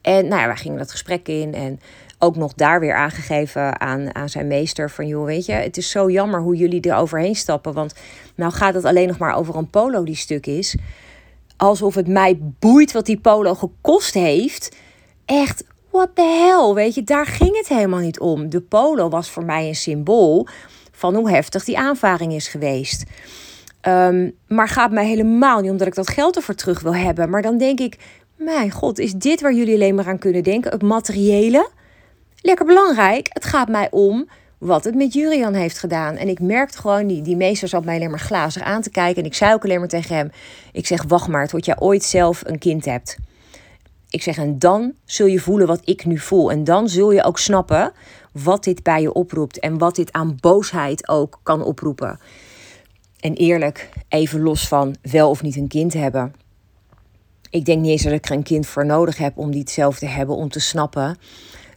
En 0.00 0.28
nou 0.28 0.40
ja, 0.40 0.46
wij 0.46 0.56
gingen 0.56 0.78
dat 0.78 0.90
gesprek 0.90 1.28
in. 1.28 1.54
En 1.54 1.80
ook 2.18 2.36
nog 2.36 2.54
daar 2.54 2.80
weer 2.80 2.94
aangegeven 2.94 3.80
aan, 3.80 4.14
aan 4.14 4.28
zijn 4.28 4.46
meester. 4.46 4.90
Van 4.90 5.06
joh, 5.06 5.24
weet 5.24 5.46
je, 5.46 5.52
het 5.52 5.76
is 5.76 5.90
zo 5.90 6.10
jammer 6.10 6.40
hoe 6.40 6.56
jullie 6.56 6.80
er 6.80 6.96
overheen 6.96 7.34
stappen. 7.34 7.72
Want 7.72 7.94
nou 8.34 8.52
gaat 8.52 8.74
het 8.74 8.84
alleen 8.84 9.08
nog 9.08 9.18
maar 9.18 9.34
over 9.34 9.56
een 9.56 9.70
polo 9.70 10.04
die 10.04 10.16
stuk 10.16 10.46
is. 10.46 10.76
Alsof 11.56 11.94
het 11.94 12.08
mij 12.08 12.38
boeit 12.40 12.92
wat 12.92 13.06
die 13.06 13.20
polo 13.20 13.54
gekost 13.54 14.14
heeft. 14.14 14.76
Echt, 15.24 15.64
what 15.90 16.08
the 16.14 16.22
hell, 16.22 16.74
weet 16.74 16.94
je, 16.94 17.02
daar 17.02 17.26
ging 17.26 17.56
het 17.56 17.68
helemaal 17.68 18.00
niet 18.00 18.20
om. 18.20 18.48
De 18.48 18.60
polo 18.60 19.08
was 19.08 19.30
voor 19.30 19.44
mij 19.44 19.68
een 19.68 19.74
symbool 19.74 20.48
van 20.96 21.14
hoe 21.14 21.30
heftig 21.30 21.64
die 21.64 21.78
aanvaring 21.78 22.32
is 22.32 22.48
geweest. 22.48 23.04
Um, 23.88 24.32
maar 24.48 24.68
gaat 24.68 24.90
mij 24.90 25.06
helemaal 25.06 25.60
niet 25.60 25.70
omdat 25.70 25.86
ik 25.86 25.94
dat 25.94 26.08
geld 26.08 26.36
ervoor 26.36 26.54
terug 26.54 26.80
wil 26.80 26.94
hebben. 26.94 27.30
Maar 27.30 27.42
dan 27.42 27.58
denk 27.58 27.80
ik, 27.80 27.96
mijn 28.36 28.70
god, 28.70 28.98
is 28.98 29.12
dit 29.12 29.40
waar 29.40 29.54
jullie 29.54 29.74
alleen 29.74 29.94
maar 29.94 30.08
aan 30.08 30.18
kunnen 30.18 30.42
denken? 30.42 30.70
Het 30.70 30.82
materiële? 30.82 31.68
Lekker 32.40 32.66
belangrijk. 32.66 33.28
Het 33.30 33.44
gaat 33.44 33.68
mij 33.68 33.88
om 33.90 34.28
wat 34.58 34.84
het 34.84 34.94
met 34.94 35.12
Jurian 35.12 35.54
heeft 35.54 35.78
gedaan. 35.78 36.16
En 36.16 36.28
ik 36.28 36.40
merkte 36.40 36.78
gewoon, 36.78 37.06
die, 37.06 37.22
die 37.22 37.36
meester 37.36 37.68
zat 37.68 37.84
mij 37.84 37.96
alleen 37.96 38.10
maar 38.10 38.18
glazig 38.18 38.62
aan 38.62 38.82
te 38.82 38.90
kijken. 38.90 39.22
En 39.22 39.28
ik 39.28 39.34
zei 39.34 39.54
ook 39.54 39.64
alleen 39.64 39.78
maar 39.78 39.88
tegen 39.88 40.16
hem, 40.16 40.30
ik 40.72 40.86
zeg, 40.86 41.04
wacht 41.08 41.28
maar, 41.28 41.48
tot 41.48 41.64
jij 41.64 41.78
ooit 41.78 42.04
zelf 42.04 42.42
een 42.44 42.58
kind 42.58 42.84
hebt. 42.84 43.16
Ik 44.08 44.22
zeg, 44.22 44.36
en 44.38 44.58
dan 44.58 44.92
zul 45.04 45.26
je 45.26 45.40
voelen 45.40 45.66
wat 45.66 45.80
ik 45.84 46.04
nu 46.04 46.18
voel. 46.18 46.50
En 46.50 46.64
dan 46.64 46.88
zul 46.88 47.12
je 47.12 47.24
ook 47.24 47.38
snappen 47.38 47.92
wat 48.42 48.64
dit 48.64 48.82
bij 48.82 49.02
je 49.02 49.12
oproept 49.12 49.58
en 49.58 49.78
wat 49.78 49.96
dit 49.96 50.12
aan 50.12 50.36
boosheid 50.40 51.08
ook 51.08 51.40
kan 51.42 51.62
oproepen. 51.62 52.18
En 53.20 53.34
eerlijk, 53.34 53.88
even 54.08 54.40
los 54.40 54.68
van 54.68 54.96
wel 55.02 55.30
of 55.30 55.42
niet 55.42 55.56
een 55.56 55.68
kind 55.68 55.92
hebben. 55.92 56.34
Ik 57.50 57.64
denk 57.64 57.80
niet 57.80 57.90
eens 57.90 58.02
dat 58.02 58.12
ik 58.12 58.24
er 58.24 58.36
een 58.36 58.42
kind 58.42 58.66
voor 58.66 58.86
nodig 58.86 59.16
heb 59.16 59.38
om 59.38 59.50
die 59.50 59.60
hetzelfde 59.60 60.06
te 60.06 60.12
hebben, 60.12 60.36
om 60.36 60.48
te 60.48 60.60
snappen 60.60 61.18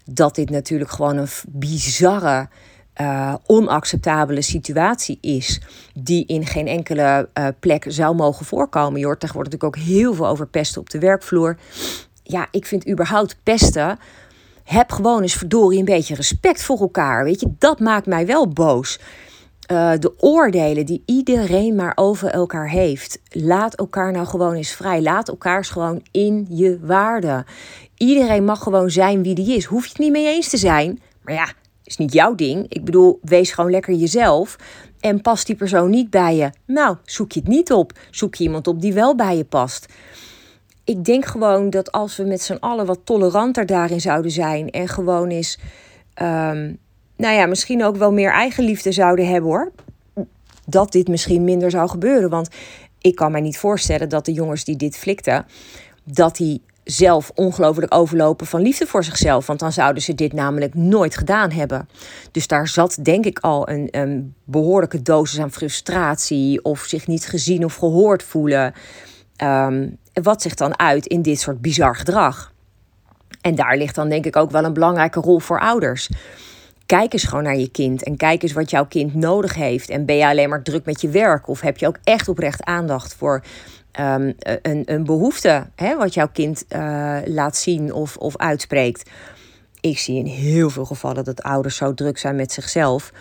dat 0.05 0.35
dit 0.35 0.49
natuurlijk 0.49 0.91
gewoon 0.91 1.17
een 1.17 1.27
bizarre, 1.47 2.49
uh, 3.01 3.35
onacceptabele 3.45 4.41
situatie 4.41 5.17
is, 5.21 5.61
die 5.93 6.25
in 6.25 6.45
geen 6.45 6.67
enkele 6.67 7.29
uh, 7.33 7.47
plek 7.59 7.85
zou 7.87 8.15
mogen 8.15 8.45
voorkomen. 8.45 8.99
Je 8.99 9.05
hoort 9.05 9.19
tegenwoordig 9.19 9.53
natuurlijk 9.53 9.77
ook 9.77 9.85
heel 9.85 10.13
veel 10.13 10.27
over 10.27 10.47
pesten 10.47 10.81
op 10.81 10.89
de 10.89 10.99
werkvloer. 10.99 11.57
Ja, 12.23 12.47
ik 12.51 12.65
vind 12.65 12.89
überhaupt 12.89 13.39
pesten 13.43 13.99
heb 14.69 14.91
gewoon 14.91 15.21
eens 15.21 15.33
verdorie 15.33 15.79
een 15.79 15.85
beetje 15.85 16.15
respect 16.15 16.63
voor 16.63 16.79
elkaar. 16.79 17.23
Weet 17.23 17.39
je, 17.39 17.53
dat 17.57 17.79
maakt 17.79 18.05
mij 18.05 18.25
wel 18.25 18.47
boos. 18.47 18.99
Uh, 19.71 19.91
de 19.99 20.13
oordelen 20.17 20.85
die 20.85 21.03
iedereen 21.05 21.75
maar 21.75 21.91
over 21.95 22.29
elkaar 22.29 22.69
heeft. 22.69 23.19
Laat 23.29 23.75
elkaar 23.75 24.11
nou 24.11 24.25
gewoon 24.25 24.53
eens 24.53 24.71
vrij. 24.71 25.01
Laat 25.01 25.27
elkaar 25.27 25.57
eens 25.57 25.69
gewoon 25.69 26.01
in 26.11 26.45
je 26.49 26.79
waarde. 26.81 27.45
Iedereen 27.97 28.45
mag 28.45 28.63
gewoon 28.63 28.91
zijn 28.91 29.23
wie 29.23 29.35
die 29.35 29.55
is. 29.55 29.65
Hoef 29.65 29.83
je 29.83 29.89
het 29.89 29.99
niet 29.99 30.11
mee 30.11 30.27
eens 30.27 30.49
te 30.49 30.57
zijn. 30.57 31.01
Maar 31.21 31.33
ja, 31.33 31.51
is 31.83 31.97
niet 31.97 32.13
jouw 32.13 32.35
ding. 32.35 32.65
Ik 32.69 32.85
bedoel, 32.85 33.19
wees 33.21 33.51
gewoon 33.51 33.71
lekker 33.71 33.93
jezelf. 33.93 34.55
En 34.99 35.21
past 35.21 35.45
die 35.45 35.55
persoon 35.55 35.89
niet 35.89 36.09
bij 36.09 36.35
je? 36.35 36.49
Nou, 36.65 36.97
zoek 37.05 37.31
je 37.31 37.39
het 37.39 37.49
niet 37.49 37.71
op. 37.71 37.91
Zoek 38.11 38.35
je 38.35 38.43
iemand 38.43 38.67
op 38.67 38.81
die 38.81 38.93
wel 38.93 39.15
bij 39.15 39.37
je 39.37 39.45
past 39.45 39.87
ik 40.89 41.05
denk 41.05 41.25
gewoon 41.25 41.69
dat 41.69 41.91
als 41.91 42.17
we 42.17 42.23
met 42.23 42.41
z'n 42.41 42.57
allen 42.59 42.85
wat 42.85 42.99
toleranter 43.03 43.65
daarin 43.65 44.01
zouden 44.01 44.31
zijn 44.31 44.69
en 44.69 44.87
gewoon 44.87 45.29
eens, 45.29 45.59
um, 46.21 46.77
nou 47.15 47.35
ja, 47.35 47.45
misschien 47.45 47.83
ook 47.83 47.95
wel 47.95 48.13
meer 48.13 48.31
eigenliefde 48.31 48.91
zouden 48.91 49.27
hebben 49.27 49.49
hoor, 49.49 49.71
dat 50.65 50.91
dit 50.91 51.07
misschien 51.07 51.43
minder 51.43 51.71
zou 51.71 51.89
gebeuren. 51.89 52.29
Want 52.29 52.49
ik 53.01 53.15
kan 53.15 53.31
mij 53.31 53.41
niet 53.41 53.57
voorstellen 53.57 54.09
dat 54.09 54.25
de 54.25 54.33
jongens 54.33 54.63
die 54.63 54.75
dit 54.75 54.97
flikten, 54.97 55.45
dat 56.03 56.35
die 56.35 56.61
zelf 56.83 57.31
ongelooflijk 57.35 57.95
overlopen 57.95 58.47
van 58.47 58.61
liefde 58.61 58.87
voor 58.87 59.03
zichzelf. 59.03 59.47
Want 59.47 59.59
dan 59.59 59.71
zouden 59.71 60.03
ze 60.03 60.15
dit 60.15 60.33
namelijk 60.33 60.73
nooit 60.75 61.17
gedaan 61.17 61.51
hebben. 61.51 61.89
Dus 62.31 62.47
daar 62.47 62.67
zat 62.67 62.97
denk 63.01 63.25
ik 63.25 63.39
al 63.39 63.69
een, 63.69 63.87
een 63.91 64.33
behoorlijke 64.43 65.01
dosis 65.01 65.39
aan 65.39 65.51
frustratie. 65.51 66.63
Of 66.63 66.79
zich 66.79 67.07
niet 67.07 67.25
gezien 67.25 67.65
of 67.65 67.75
gehoord 67.75 68.23
voelen. 68.23 68.73
Um, 69.43 69.97
wat 70.13 70.41
zich 70.41 70.53
dan 70.53 70.79
uit 70.79 71.05
in 71.05 71.21
dit 71.21 71.39
soort 71.39 71.61
bizar 71.61 71.95
gedrag. 71.95 72.53
En 73.41 73.55
daar 73.55 73.77
ligt 73.77 73.95
dan 73.95 74.09
denk 74.09 74.25
ik 74.25 74.35
ook 74.35 74.51
wel 74.51 74.63
een 74.63 74.73
belangrijke 74.73 75.19
rol 75.19 75.39
voor 75.39 75.59
ouders. 75.59 76.09
Kijk 76.85 77.13
eens 77.13 77.23
gewoon 77.23 77.43
naar 77.43 77.57
je 77.57 77.71
kind 77.71 78.03
en 78.03 78.17
kijk 78.17 78.43
eens 78.43 78.53
wat 78.53 78.69
jouw 78.69 78.85
kind 78.85 79.13
nodig 79.13 79.55
heeft. 79.55 79.89
En 79.89 80.05
ben 80.05 80.15
je 80.15 80.27
alleen 80.27 80.49
maar 80.49 80.63
druk 80.63 80.85
met 80.85 81.01
je 81.01 81.09
werk 81.09 81.47
of 81.47 81.61
heb 81.61 81.77
je 81.77 81.87
ook 81.87 81.97
echt 82.03 82.27
oprecht 82.27 82.63
aandacht 82.63 83.15
voor 83.15 83.43
um, 83.99 84.33
een, 84.61 84.83
een 84.85 85.03
behoefte 85.03 85.67
hè, 85.75 85.97
wat 85.97 86.13
jouw 86.13 86.29
kind 86.33 86.65
uh, 86.69 87.17
laat 87.25 87.57
zien 87.57 87.93
of, 87.93 88.17
of 88.17 88.37
uitspreekt? 88.37 89.09
Ik 89.81 89.99
zie 89.99 90.17
in 90.17 90.25
heel 90.25 90.69
veel 90.69 90.85
gevallen 90.85 91.23
dat 91.23 91.43
ouders 91.43 91.75
zo 91.75 91.93
druk 91.93 92.17
zijn 92.17 92.35
met 92.35 92.51
zichzelf 92.51 93.11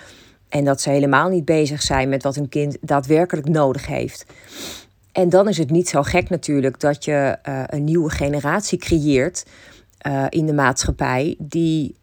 en 0.49 0.65
dat 0.65 0.81
ze 0.81 0.91
helemaal 0.91 1.29
niet 1.29 1.45
bezig 1.45 1.83
zijn 1.83 2.09
met 2.09 2.23
wat 2.23 2.35
hun 2.35 2.49
kind 2.49 2.77
daadwerkelijk 2.81 3.49
nodig 3.49 3.87
heeft. 3.87 4.25
En 5.19 5.29
dan 5.29 5.49
is 5.49 5.59
het 5.59 5.71
niet 5.71 5.89
zo 5.89 6.03
gek 6.03 6.29
natuurlijk 6.29 6.81
dat 6.81 7.05
je 7.05 7.39
uh, 7.49 7.63
een 7.67 7.85
nieuwe 7.85 8.11
generatie 8.11 8.79
creëert 8.79 9.47
uh, 10.07 10.27
in 10.29 10.47
de 10.47 10.53
maatschappij 10.53 11.37
die 11.39 11.97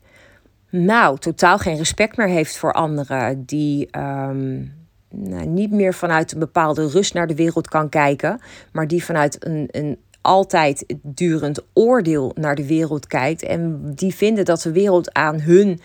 nou 0.70 1.18
totaal 1.18 1.58
geen 1.58 1.78
respect 1.78 2.18
meer 2.18 2.28
heeft 2.28 2.58
voor 2.58 2.74
anderen, 2.74 3.46
die 3.46 3.98
um, 3.98 4.74
nou, 5.10 5.46
niet 5.46 5.72
meer 5.72 5.94
vanuit 5.94 6.32
een 6.32 6.40
bepaalde 6.40 6.88
rust 6.88 7.14
naar 7.14 7.28
de 7.28 7.36
wereld 7.36 7.68
kan 7.68 7.90
kijken, 7.90 8.40
maar 8.72 8.88
die 8.88 9.04
vanuit 9.04 9.46
een, 9.46 9.68
een 9.72 9.98
altijd 10.22 10.86
durend 11.02 11.62
oordeel 11.74 12.32
naar 12.36 12.56
de 12.56 12.68
wereld 12.68 13.08
kijkt 13.08 13.44
en 13.44 13.82
die 13.94 14.16
vinden 14.16 14.46
dat 14.46 14.62
de 14.62 14.72
wereld 14.72 15.14
aan 15.14 15.40
hun 15.40 15.80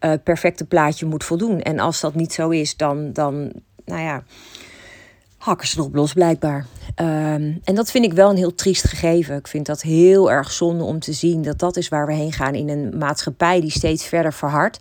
uh, 0.00 0.12
perfecte 0.24 0.66
plaatje 0.66 1.06
moet 1.06 1.24
voldoen. 1.24 1.60
En 1.60 1.78
als 1.78 2.00
dat 2.00 2.14
niet 2.14 2.32
zo 2.32 2.48
is, 2.48 2.76
dan, 2.76 3.12
dan 3.12 3.52
nou 3.84 4.00
ja, 4.00 4.22
hakken 5.46 5.68
ze 5.68 5.78
erop 5.78 5.94
los 5.94 6.12
blijkbaar. 6.12 6.66
Um, 7.00 7.60
en 7.64 7.74
dat 7.74 7.90
vind 7.90 8.04
ik 8.04 8.12
wel 8.12 8.30
een 8.30 8.36
heel 8.36 8.54
triest 8.54 8.88
gegeven. 8.88 9.36
Ik 9.36 9.48
vind 9.48 9.66
dat 9.66 9.82
heel 9.82 10.30
erg 10.30 10.52
zonde 10.52 10.84
om 10.84 10.98
te 10.98 11.12
zien 11.12 11.42
dat 11.42 11.58
dat 11.58 11.76
is 11.76 11.88
waar 11.88 12.06
we 12.06 12.14
heen 12.14 12.32
gaan 12.32 12.54
in 12.54 12.68
een 12.68 12.98
maatschappij 12.98 13.60
die 13.60 13.70
steeds 13.70 14.04
verder 14.04 14.32
verhardt. 14.32 14.78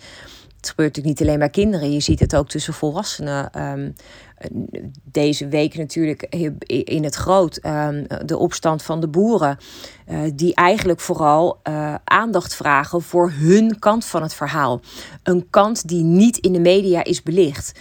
Het 0.58 0.70
gebeurt 0.70 0.96
natuurlijk 0.96 1.20
niet 1.20 1.28
alleen 1.28 1.40
bij 1.40 1.50
kinderen, 1.50 1.92
je 1.92 2.00
ziet 2.00 2.20
het 2.20 2.36
ook 2.36 2.50
tussen 2.50 2.74
volwassenen. 2.74 3.62
Um, 3.62 3.96
deze 5.04 5.48
week 5.48 5.78
natuurlijk 5.78 6.22
in 6.68 7.04
het 7.04 7.16
groot 7.16 7.60
um, 7.66 8.08
de 8.26 8.38
opstand 8.38 8.84
van 8.84 9.00
de 9.00 9.08
boeren, 9.08 9.58
uh, 10.08 10.20
die 10.34 10.56
eigenlijk 10.56 11.00
vooral 11.00 11.60
uh, 11.64 11.96
aandacht 12.04 12.56
vragen 12.56 13.02
voor 13.02 13.32
hun 13.32 13.80
kant 13.80 14.06
van 14.06 14.22
het 14.22 14.34
verhaal. 14.34 14.82
Een 15.24 15.48
kant 15.50 15.88
die 15.88 16.04
niet 16.04 16.38
in 16.38 16.54
de 16.54 16.60
media 16.60 17.04
is 17.04 17.24
belicht. 17.24 17.72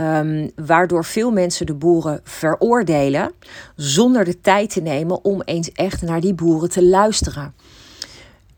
Um, 0.00 0.50
waardoor 0.56 1.04
veel 1.04 1.30
mensen 1.30 1.66
de 1.66 1.74
boeren 1.74 2.20
veroordelen 2.24 3.32
zonder 3.76 4.24
de 4.24 4.40
tijd 4.40 4.70
te 4.70 4.80
nemen 4.80 5.24
om 5.24 5.42
eens 5.44 5.72
echt 5.72 6.02
naar 6.02 6.20
die 6.20 6.34
boeren 6.34 6.70
te 6.70 6.84
luisteren. 6.84 7.54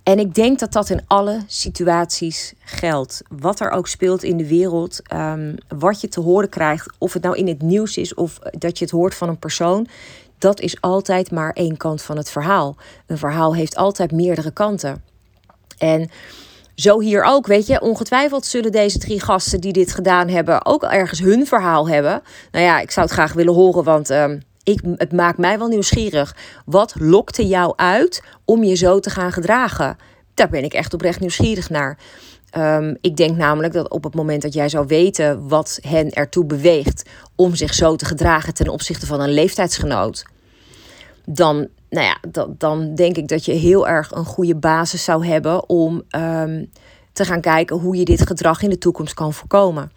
En 0.02 0.18
ik 0.18 0.34
denk 0.34 0.58
dat 0.58 0.72
dat 0.72 0.90
in 0.90 1.04
alle 1.06 1.42
situaties 1.46 2.52
geldt. 2.60 3.22
Wat 3.40 3.60
er 3.60 3.70
ook 3.70 3.88
speelt 3.88 4.22
in 4.22 4.36
de 4.36 4.48
wereld, 4.48 5.00
um, 5.12 5.54
wat 5.68 6.00
je 6.00 6.08
te 6.08 6.20
horen 6.20 6.48
krijgt, 6.48 6.92
of 6.98 7.12
het 7.12 7.22
nou 7.22 7.36
in 7.36 7.48
het 7.48 7.62
nieuws 7.62 7.96
is 7.96 8.14
of 8.14 8.38
dat 8.38 8.78
je 8.78 8.84
het 8.84 8.94
hoort 8.94 9.14
van 9.14 9.28
een 9.28 9.38
persoon, 9.38 9.86
dat 10.38 10.60
is 10.60 10.80
altijd 10.80 11.30
maar 11.30 11.52
één 11.52 11.76
kant 11.76 12.02
van 12.02 12.16
het 12.16 12.30
verhaal. 12.30 12.76
Een 13.06 13.18
verhaal 13.18 13.54
heeft 13.54 13.76
altijd 13.76 14.12
meerdere 14.12 14.50
kanten. 14.50 15.02
En 15.78 16.10
zo 16.80 17.00
hier 17.00 17.22
ook, 17.22 17.46
weet 17.46 17.66
je, 17.66 17.80
ongetwijfeld 17.80 18.46
zullen 18.46 18.72
deze 18.72 18.98
drie 18.98 19.20
gasten 19.20 19.60
die 19.60 19.72
dit 19.72 19.92
gedaan 19.92 20.28
hebben 20.28 20.66
ook 20.66 20.82
ergens 20.82 21.20
hun 21.20 21.46
verhaal 21.46 21.88
hebben. 21.88 22.22
Nou 22.50 22.64
ja, 22.64 22.80
ik 22.80 22.90
zou 22.90 23.06
het 23.06 23.14
graag 23.14 23.32
willen 23.32 23.54
horen, 23.54 23.84
want 23.84 24.10
um, 24.10 24.42
ik, 24.62 24.80
het 24.96 25.12
maakt 25.12 25.38
mij 25.38 25.58
wel 25.58 25.68
nieuwsgierig. 25.68 26.36
Wat 26.64 26.94
lokte 26.98 27.46
jou 27.46 27.72
uit 27.76 28.22
om 28.44 28.64
je 28.64 28.74
zo 28.74 29.00
te 29.00 29.10
gaan 29.10 29.32
gedragen? 29.32 29.96
Daar 30.34 30.48
ben 30.48 30.64
ik 30.64 30.72
echt 30.72 30.94
oprecht 30.94 31.20
nieuwsgierig 31.20 31.70
naar. 31.70 31.98
Um, 32.56 32.96
ik 33.00 33.16
denk 33.16 33.36
namelijk 33.36 33.72
dat 33.72 33.90
op 33.90 34.04
het 34.04 34.14
moment 34.14 34.42
dat 34.42 34.54
jij 34.54 34.68
zou 34.68 34.86
weten 34.86 35.48
wat 35.48 35.78
hen 35.82 36.10
ertoe 36.10 36.44
beweegt 36.44 37.08
om 37.36 37.54
zich 37.54 37.74
zo 37.74 37.96
te 37.96 38.04
gedragen 38.04 38.54
ten 38.54 38.68
opzichte 38.68 39.06
van 39.06 39.20
een 39.20 39.32
leeftijdsgenoot, 39.32 40.24
dan 41.30 41.68
nou 41.90 42.06
ja, 42.06 42.44
dan, 42.58 42.94
denk 42.94 43.16
ik 43.16 43.28
dat 43.28 43.44
je 43.44 43.52
heel 43.52 43.88
erg 43.88 44.10
een 44.10 44.24
goede 44.24 44.56
basis 44.56 45.04
zou 45.04 45.26
hebben 45.26 45.68
om 45.68 46.02
um, 46.16 46.70
te 47.12 47.24
gaan 47.24 47.40
kijken 47.40 47.76
hoe 47.76 47.96
je 47.96 48.04
dit 48.04 48.26
gedrag 48.26 48.62
in 48.62 48.70
de 48.70 48.78
toekomst 48.78 49.14
kan 49.14 49.32
voorkomen. 49.32 49.92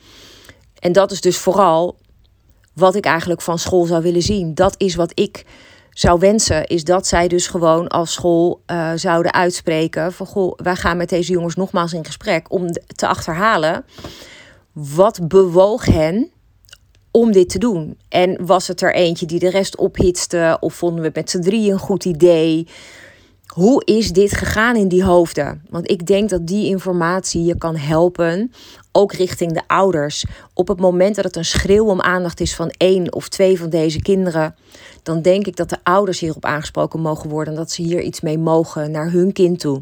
En 0.80 0.92
dat 0.92 1.12
is 1.12 1.22
dus 1.22 1.38
vooral 1.38 1.98
wat 2.74 2.96
ik 2.96 3.06
eigenlijk 3.06 3.42
van 3.42 3.60
school 3.60 3.86
zou 3.86 4.04
willen 4.04 4.22
zien. 4.22 4.54
Dat 4.56 4.76
is 4.78 4.96
wat 4.96 5.12
ik 5.20 5.46
zou 5.90 6.20
wensen, 6.20 6.68
is 6.68 6.84
dat 6.84 7.08
zij 7.08 7.28
dus 7.28 7.48
gewoon 7.48 7.88
als 7.88 8.14
school 8.14 8.62
uh, 8.68 8.92
zouden 8.96 9.34
uitspreken 9.34 10.14
van 10.14 10.26
goh, 10.26 10.54
wij 10.56 10.76
gaan 10.76 10.98
met 10.98 11.10
deze 11.10 11.32
jongens 11.32 11.56
nogmaals 11.56 11.94
in 11.94 12.06
gesprek 12.06 12.52
om 12.52 12.72
te 12.96 13.08
achterhalen 13.08 13.86
wat 14.72 15.28
bewoog 15.28 15.86
hen 15.86 16.32
om 17.12 17.32
dit 17.32 17.50
te 17.50 17.60
doen. 17.60 17.98
En 18.10 18.46
was 18.46 18.68
het 18.68 18.82
er 18.82 18.94
eentje 18.94 19.26
die 19.26 19.40
de 19.40 19.50
rest 19.50 19.78
ophitste? 19.78 20.58
Of 20.60 20.74
vonden 20.74 21.00
we 21.00 21.06
het 21.06 21.16
met 21.16 21.30
z'n 21.30 21.42
drieën 21.42 21.74
een 21.74 21.80
goed 21.80 22.06
idee? 22.06 22.68
Hoe 23.46 23.86
is 23.86 24.12
dit 24.12 24.32
gegaan 24.32 24.76
in 24.76 24.88
die 24.88 25.04
hoofden? 25.04 25.62
Want 25.70 25.92
ik 25.92 26.06
denk 26.06 26.30
dat 26.30 26.48
die 26.48 26.66
informatie 26.66 27.44
je 27.44 27.58
kan 27.58 27.76
helpen, 27.76 28.52
ook 28.92 29.14
richting 29.14 29.54
de 29.54 29.62
ouders. 29.68 30.26
Op 30.54 30.68
het 30.68 30.80
moment 30.80 31.16
dat 31.16 31.24
het 31.24 31.36
een 31.36 31.46
schreeuw 31.46 31.86
om 31.86 32.02
aandacht 32.02 32.40
is 32.40 32.56
van 32.56 32.74
één 32.78 33.14
of 33.14 33.30
twee 33.30 33.60
van 33.60 33.70
deze 33.70 34.02
kinderen, 34.02 34.56
dan 35.04 35.22
denk 35.22 35.48
ik 35.48 35.56
dat 35.56 35.70
de 35.70 35.78
ouders 35.84 36.20
hierop 36.20 36.46
aangesproken 36.46 37.00
mogen 37.00 37.30
worden 37.30 37.54
en 37.54 37.60
dat 37.60 37.72
ze 37.72 37.82
hier 37.82 38.02
iets 38.02 38.22
mee 38.22 38.38
mogen 38.38 38.92
naar 38.92 39.12
hun 39.12 39.34
kind 39.34 39.60
toe. 39.60 39.82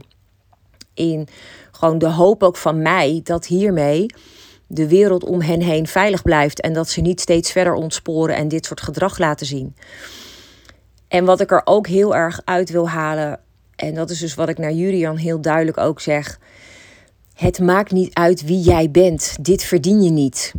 In 0.93 1.27
gewoon 1.71 1.97
de 1.97 2.09
hoop 2.09 2.43
ook 2.43 2.57
van 2.57 2.81
mij 2.81 3.21
dat 3.23 3.45
hiermee 3.45 4.05
de 4.71 4.87
wereld 4.87 5.23
om 5.23 5.41
hen 5.41 5.61
heen 5.61 5.87
veilig 5.87 6.21
blijft 6.21 6.61
en 6.61 6.73
dat 6.73 6.89
ze 6.89 7.01
niet 7.01 7.21
steeds 7.21 7.51
verder 7.51 7.73
ontsporen 7.73 8.35
en 8.35 8.47
dit 8.47 8.65
soort 8.65 8.81
gedrag 8.81 9.17
laten 9.17 9.45
zien. 9.45 9.75
En 11.07 11.25
wat 11.25 11.41
ik 11.41 11.51
er 11.51 11.61
ook 11.63 11.87
heel 11.87 12.15
erg 12.15 12.41
uit 12.45 12.69
wil 12.69 12.89
halen, 12.89 13.39
en 13.75 13.93
dat 13.93 14.09
is 14.09 14.19
dus 14.19 14.35
wat 14.35 14.49
ik 14.49 14.57
naar 14.57 14.71
Julian 14.71 15.17
heel 15.17 15.41
duidelijk 15.41 15.77
ook 15.77 16.01
zeg: 16.01 16.39
het 17.33 17.59
maakt 17.59 17.91
niet 17.91 18.13
uit 18.13 18.45
wie 18.45 18.59
jij 18.59 18.91
bent. 18.91 19.37
Dit 19.41 19.63
verdien 19.63 20.03
je 20.03 20.09
niet. 20.09 20.53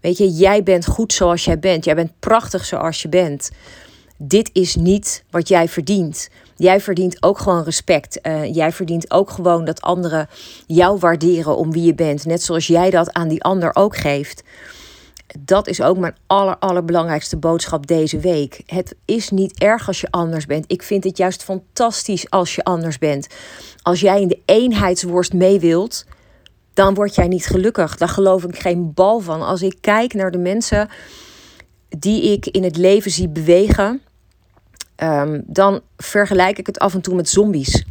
Weet 0.00 0.16
je, 0.16 0.30
jij 0.30 0.62
bent 0.62 0.86
goed 0.86 1.12
zoals 1.12 1.44
jij 1.44 1.58
bent. 1.58 1.84
Jij 1.84 1.94
bent 1.94 2.12
prachtig 2.18 2.64
zoals 2.64 3.02
je 3.02 3.08
bent. 3.08 3.50
Dit 4.24 4.50
is 4.52 4.74
niet 4.74 5.24
wat 5.30 5.48
jij 5.48 5.68
verdient. 5.68 6.28
Jij 6.56 6.80
verdient 6.80 7.22
ook 7.22 7.38
gewoon 7.38 7.62
respect. 7.62 8.18
Uh, 8.22 8.54
jij 8.54 8.72
verdient 8.72 9.10
ook 9.10 9.30
gewoon 9.30 9.64
dat 9.64 9.80
anderen 9.80 10.28
jou 10.66 10.98
waarderen 10.98 11.56
om 11.56 11.72
wie 11.72 11.82
je 11.82 11.94
bent. 11.94 12.24
Net 12.24 12.42
zoals 12.42 12.66
jij 12.66 12.90
dat 12.90 13.12
aan 13.12 13.28
die 13.28 13.42
ander 13.42 13.74
ook 13.74 13.96
geeft. 13.96 14.42
Dat 15.38 15.66
is 15.66 15.80
ook 15.82 15.98
mijn 15.98 16.16
aller, 16.26 16.56
allerbelangrijkste 16.58 17.36
boodschap 17.36 17.86
deze 17.86 18.18
week. 18.18 18.62
Het 18.66 18.94
is 19.04 19.30
niet 19.30 19.58
erg 19.58 19.86
als 19.86 20.00
je 20.00 20.10
anders 20.10 20.46
bent. 20.46 20.64
Ik 20.66 20.82
vind 20.82 21.04
het 21.04 21.16
juist 21.16 21.42
fantastisch 21.42 22.30
als 22.30 22.54
je 22.54 22.64
anders 22.64 22.98
bent. 22.98 23.26
Als 23.82 24.00
jij 24.00 24.20
in 24.20 24.28
de 24.28 24.40
eenheidsworst 24.44 25.32
mee 25.32 25.60
wilt, 25.60 26.06
dan 26.74 26.94
word 26.94 27.14
jij 27.14 27.28
niet 27.28 27.46
gelukkig. 27.46 27.96
Daar 27.96 28.08
geloof 28.08 28.44
ik 28.44 28.58
geen 28.58 28.94
bal 28.94 29.20
van. 29.20 29.42
Als 29.42 29.62
ik 29.62 29.76
kijk 29.80 30.14
naar 30.14 30.30
de 30.30 30.38
mensen 30.38 30.88
die 31.88 32.32
ik 32.32 32.46
in 32.46 32.62
het 32.62 32.76
leven 32.76 33.10
zie 33.10 33.28
bewegen 33.28 34.02
um, 35.02 35.42
dan 35.46 35.80
vergelijk 35.96 36.58
ik 36.58 36.66
het 36.66 36.78
af 36.78 36.94
en 36.94 37.00
toe 37.00 37.14
met 37.14 37.28
zombies. 37.28 37.84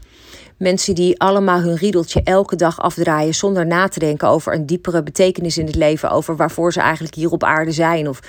Mensen 0.58 0.95
die 0.95 1.19
allemaal 1.19 1.60
hun 1.60 1.76
riedeltje 1.76 2.21
elke 2.24 2.56
dag 2.56 2.80
afdraaien 2.80 3.34
zonder 3.34 3.65
na 3.65 3.88
te 3.88 4.00
denken 4.00 4.28
over 4.28 4.54
een 4.54 4.65
diepere 4.65 5.04
betekenis 5.04 5.58
in 5.58 5.65
het 5.65 5.76
leven, 5.76 6.10
over 6.10 6.36
waarvoor 6.36 6.74
ze 6.74 6.80
eigenlijk 6.80 7.15
hier 7.15 7.32
op 7.32 7.43
aarde 7.43 7.71
zijn. 7.71 8.10
Of 8.10 8.19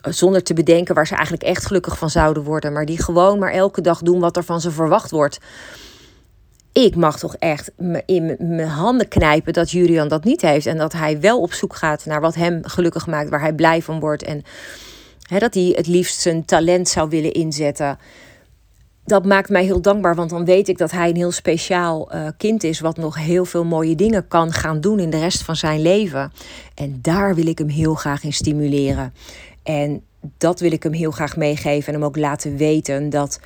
eh, 0.00 0.12
zonder 0.12 0.42
te 0.42 0.54
bedenken 0.54 0.94
waar 0.94 1.06
ze 1.06 1.14
eigenlijk 1.14 1.42
echt 1.42 1.66
gelukkig 1.66 1.98
van 1.98 2.10
zouden 2.10 2.42
worden. 2.42 2.72
Maar 2.72 2.84
die 2.84 3.02
gewoon 3.02 3.38
maar 3.38 3.52
elke 3.52 3.80
dag 3.80 4.00
doen 4.02 4.20
wat 4.20 4.36
er 4.36 4.44
van 4.44 4.60
ze 4.60 4.70
verwacht 4.70 5.10
wordt. 5.10 5.38
Ik 6.72 6.96
mag 6.96 7.18
toch 7.18 7.36
echt 7.36 7.70
in 8.06 8.36
mijn 8.38 8.68
handen 8.68 9.08
knijpen 9.08 9.52
dat 9.52 9.70
Julian 9.70 10.08
dat 10.08 10.24
niet 10.24 10.40
heeft. 10.40 10.66
En 10.66 10.76
dat 10.76 10.92
hij 10.92 11.20
wel 11.20 11.40
op 11.40 11.52
zoek 11.52 11.76
gaat 11.76 12.04
naar 12.04 12.20
wat 12.20 12.34
hem 12.34 12.60
gelukkig 12.62 13.06
maakt, 13.06 13.30
waar 13.30 13.40
hij 13.40 13.52
blij 13.52 13.82
van 13.82 14.00
wordt. 14.00 14.22
En 14.22 14.42
dat 15.28 15.54
hij 15.54 15.72
het 15.76 15.86
liefst 15.86 16.20
zijn 16.20 16.44
talent 16.44 16.88
zou 16.88 17.08
willen 17.08 17.32
inzetten. 17.32 17.98
Dat 19.04 19.24
maakt 19.24 19.48
mij 19.48 19.64
heel 19.64 19.80
dankbaar, 19.80 20.14
want 20.14 20.30
dan 20.30 20.44
weet 20.44 20.68
ik 20.68 20.78
dat 20.78 20.90
hij 20.90 21.08
een 21.08 21.16
heel 21.16 21.32
speciaal 21.32 22.14
uh, 22.14 22.28
kind 22.36 22.64
is, 22.64 22.80
wat 22.80 22.96
nog 22.96 23.16
heel 23.16 23.44
veel 23.44 23.64
mooie 23.64 23.94
dingen 23.94 24.28
kan 24.28 24.52
gaan 24.52 24.80
doen 24.80 24.98
in 24.98 25.10
de 25.10 25.18
rest 25.18 25.42
van 25.42 25.56
zijn 25.56 25.82
leven. 25.82 26.32
En 26.74 26.98
daar 27.02 27.34
wil 27.34 27.46
ik 27.46 27.58
hem 27.58 27.68
heel 27.68 27.94
graag 27.94 28.24
in 28.24 28.32
stimuleren. 28.32 29.14
En 29.62 30.02
dat 30.38 30.60
wil 30.60 30.72
ik 30.72 30.82
hem 30.82 30.92
heel 30.92 31.10
graag 31.10 31.36
meegeven 31.36 31.86
en 31.86 31.94
hem 31.94 32.08
ook 32.08 32.16
laten 32.16 32.56
weten 32.56 33.10
dat 33.10 33.40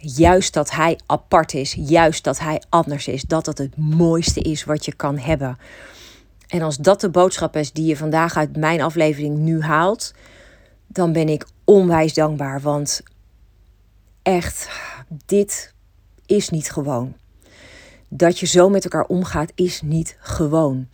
juist 0.00 0.54
dat 0.54 0.70
hij 0.70 0.98
apart 1.06 1.54
is, 1.54 1.76
juist 1.78 2.24
dat 2.24 2.38
hij 2.38 2.62
anders 2.68 3.08
is, 3.08 3.22
dat 3.22 3.44
dat 3.44 3.58
het 3.58 3.76
mooiste 3.76 4.40
is 4.40 4.64
wat 4.64 4.84
je 4.84 4.94
kan 4.94 5.18
hebben. 5.18 5.58
En 6.46 6.62
als 6.62 6.76
dat 6.76 7.00
de 7.00 7.10
boodschap 7.10 7.56
is 7.56 7.72
die 7.72 7.86
je 7.86 7.96
vandaag 7.96 8.36
uit 8.36 8.56
mijn 8.56 8.80
aflevering 8.80 9.38
nu 9.38 9.62
haalt, 9.62 10.14
dan 10.86 11.12
ben 11.12 11.28
ik 11.28 11.46
onwijs 11.64 12.14
dankbaar. 12.14 12.60
Want 12.60 13.02
echt, 14.22 14.68
dit 15.26 15.74
is 16.26 16.48
niet 16.48 16.70
gewoon. 16.70 17.16
Dat 18.08 18.38
je 18.38 18.46
zo 18.46 18.68
met 18.68 18.84
elkaar 18.84 19.06
omgaat, 19.06 19.52
is 19.54 19.82
niet 19.82 20.16
gewoon. 20.20 20.88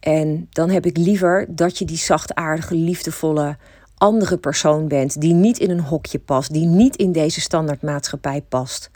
En 0.00 0.46
dan 0.50 0.70
heb 0.70 0.86
ik 0.86 0.96
liever 0.96 1.46
dat 1.48 1.78
je 1.78 1.84
die 1.84 1.96
zachtaardige, 1.96 2.74
liefdevolle 2.74 3.56
andere 3.96 4.38
persoon 4.38 4.88
bent. 4.88 5.20
Die 5.20 5.34
niet 5.34 5.58
in 5.58 5.70
een 5.70 5.80
hokje 5.80 6.18
past. 6.18 6.52
Die 6.52 6.66
niet 6.66 6.96
in 6.96 7.12
deze 7.12 7.40
standaardmaatschappij 7.40 8.42
past. 8.42 8.90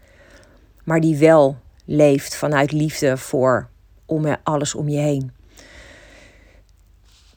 Maar 0.85 1.01
die 1.01 1.17
wel 1.17 1.57
leeft 1.85 2.37
vanuit 2.37 2.73
liefde 2.73 3.17
voor 3.17 3.69
om 4.07 4.37
alles 4.43 4.75
om 4.75 4.89
je 4.89 4.99
heen. 4.99 5.33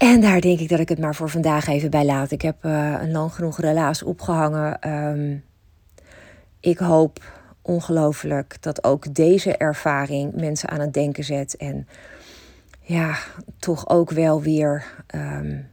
En 0.02 0.22
daar 0.22 0.42
denk 0.42 0.60
ik 0.60 0.70
dat 0.70 0.80
ik 0.80 0.90
het 0.90 1.00
maar 1.00 1.16
voor 1.16 1.30
vandaag 1.30 1.68
even 1.68 1.90
bij 1.90 2.06
laat. 2.06 2.32
Ik 2.32 2.42
heb 2.42 2.66
uh, 2.66 2.98
een 3.02 3.12
lang 3.12 3.34
genoeg 3.34 3.60
relaas 3.60 4.04
opgehangen. 4.04 4.90
Um, 4.90 5.44
ik 6.60 6.78
hoop 6.78 7.24
ongelooflijk 7.62 8.58
dat 8.60 8.84
ook 8.84 9.14
deze 9.14 9.58
ervaring 9.58 10.34
mensen 10.36 10.70
aan 10.70 10.80
het 10.80 10.94
denken 10.94 11.24
zet. 11.24 11.58
En 11.58 11.88
ja, 12.80 13.18
toch 13.60 13.90
ook 13.90 14.12
wel 14.12 14.42
weer 14.42 14.86
um, 15.16 15.68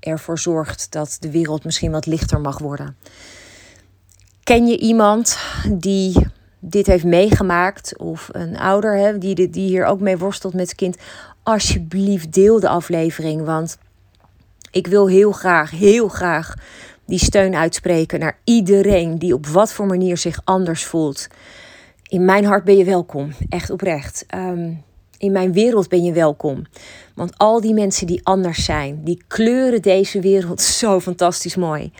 ervoor 0.00 0.38
zorgt 0.38 0.92
dat 0.92 1.16
de 1.20 1.30
wereld 1.30 1.64
misschien 1.64 1.90
wat 1.90 2.06
lichter 2.06 2.40
mag 2.40 2.58
worden. 2.58 2.96
Ken 4.42 4.66
je 4.66 4.78
iemand 4.78 5.38
die 5.72 6.26
dit 6.58 6.86
heeft 6.86 7.04
meegemaakt, 7.04 7.98
of 7.98 8.28
een 8.32 8.58
ouder 8.58 8.96
hè, 8.96 9.18
die, 9.18 9.50
die 9.50 9.68
hier 9.68 9.84
ook 9.84 10.00
mee 10.00 10.18
worstelt 10.18 10.54
met 10.54 10.66
zijn 10.66 10.76
kind? 10.76 10.96
Alsjeblieft, 11.46 12.32
deel 12.32 12.60
de 12.60 12.68
aflevering. 12.68 13.44
Want 13.44 13.78
ik 14.70 14.86
wil 14.86 15.08
heel 15.08 15.32
graag, 15.32 15.70
heel 15.70 16.08
graag 16.08 16.54
die 17.04 17.18
steun 17.18 17.54
uitspreken 17.54 18.20
naar 18.20 18.38
iedereen 18.44 19.18
die 19.18 19.34
op 19.34 19.46
wat 19.46 19.72
voor 19.72 19.86
manier 19.86 20.16
zich 20.16 20.40
anders 20.44 20.84
voelt. 20.84 21.26
In 22.08 22.24
mijn 22.24 22.44
hart 22.44 22.64
ben 22.64 22.76
je 22.76 22.84
welkom, 22.84 23.32
echt 23.48 23.70
oprecht. 23.70 24.24
Ehm, 24.26 24.72
in 25.18 25.32
mijn 25.32 25.52
wereld 25.52 25.88
ben 25.88 26.04
je 26.04 26.12
welkom. 26.12 26.64
Want 27.14 27.38
al 27.38 27.60
die 27.60 27.74
mensen 27.74 28.06
die 28.06 28.20
anders 28.22 28.64
zijn, 28.64 29.04
die 29.04 29.22
kleuren 29.26 29.82
deze 29.82 30.20
wereld 30.20 30.60
zo 30.80 31.00
fantastisch 31.00 31.56
mooi. 31.56 31.92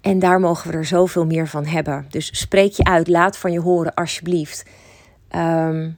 En 0.00 0.18
daar 0.18 0.40
mogen 0.40 0.70
we 0.70 0.76
er 0.76 0.84
zoveel 0.84 1.26
meer 1.26 1.48
van 1.48 1.66
hebben. 1.66 2.06
Dus 2.08 2.38
spreek 2.38 2.72
je 2.72 2.84
uit, 2.84 3.08
laat 3.08 3.36
van 3.36 3.52
je 3.52 3.60
horen 3.60 3.94
alsjeblieft. 3.94 4.64
Ehm, 5.28 5.90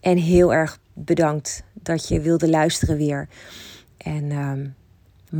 en 0.00 0.16
heel 0.16 0.52
erg 0.52 0.78
bedankt 1.04 1.62
dat 1.82 2.08
je 2.08 2.20
wilde 2.20 2.48
luisteren 2.48 2.96
weer. 2.96 3.28
En 3.96 4.30
ehm, 4.30 4.66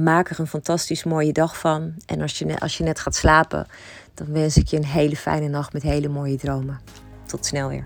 maak 0.02 0.30
er 0.30 0.40
een 0.40 0.46
fantastisch 0.46 1.04
mooie 1.04 1.32
dag 1.32 1.58
van. 1.58 1.94
En 2.06 2.20
als 2.20 2.38
je, 2.38 2.60
als 2.60 2.78
je 2.78 2.84
net 2.84 3.00
gaat 3.00 3.14
slapen, 3.14 3.66
dan 4.14 4.32
wens 4.32 4.56
ik 4.56 4.68
je 4.68 4.76
een 4.76 4.84
hele 4.84 5.16
fijne 5.16 5.48
nacht 5.48 5.72
met 5.72 5.82
hele 5.82 6.08
mooie 6.08 6.36
dromen. 6.36 6.80
Tot 7.26 7.46
snel 7.46 7.68
weer. 7.68 7.84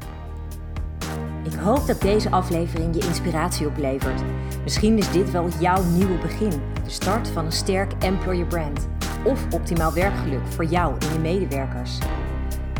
Ik 1.45 1.53
hoop 1.53 1.87
dat 1.87 2.01
deze 2.01 2.31
aflevering 2.31 2.95
je 2.95 3.07
inspiratie 3.07 3.67
oplevert. 3.67 4.23
Misschien 4.62 4.99
is 4.99 5.11
dit 5.11 5.31
wel 5.31 5.49
jouw 5.61 5.83
nieuwe 5.83 6.19
begin. 6.19 6.62
De 6.85 6.91
start 6.91 7.29
van 7.29 7.45
een 7.45 7.53
sterk 7.53 7.93
employer 7.93 8.47
brand. 8.47 8.88
Of 9.25 9.47
optimaal 9.55 9.93
werkgeluk 9.93 10.47
voor 10.47 10.65
jou 10.65 10.95
en 10.99 11.12
je 11.12 11.19
medewerkers. 11.19 11.99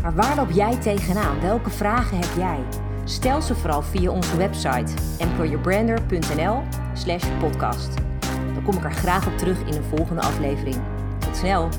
Maar 0.01 0.15
waar 0.15 0.35
loop 0.35 0.51
jij 0.51 0.77
tegenaan? 0.77 1.41
Welke 1.41 1.69
vragen 1.69 2.17
heb 2.17 2.29
jij? 2.37 2.59
Stel 3.05 3.41
ze 3.41 3.55
vooral 3.55 3.81
via 3.81 4.11
onze 4.11 4.37
website 4.37 4.93
employerbrander.nl 5.17 6.61
slash 6.93 7.23
podcast. 7.39 7.93
Dan 8.53 8.63
kom 8.63 8.75
ik 8.75 8.83
er 8.83 8.93
graag 8.93 9.27
op 9.27 9.37
terug 9.37 9.59
in 9.59 9.73
een 9.73 9.83
volgende 9.83 10.21
aflevering. 10.21 10.75
Tot 11.19 11.35
snel! 11.35 11.69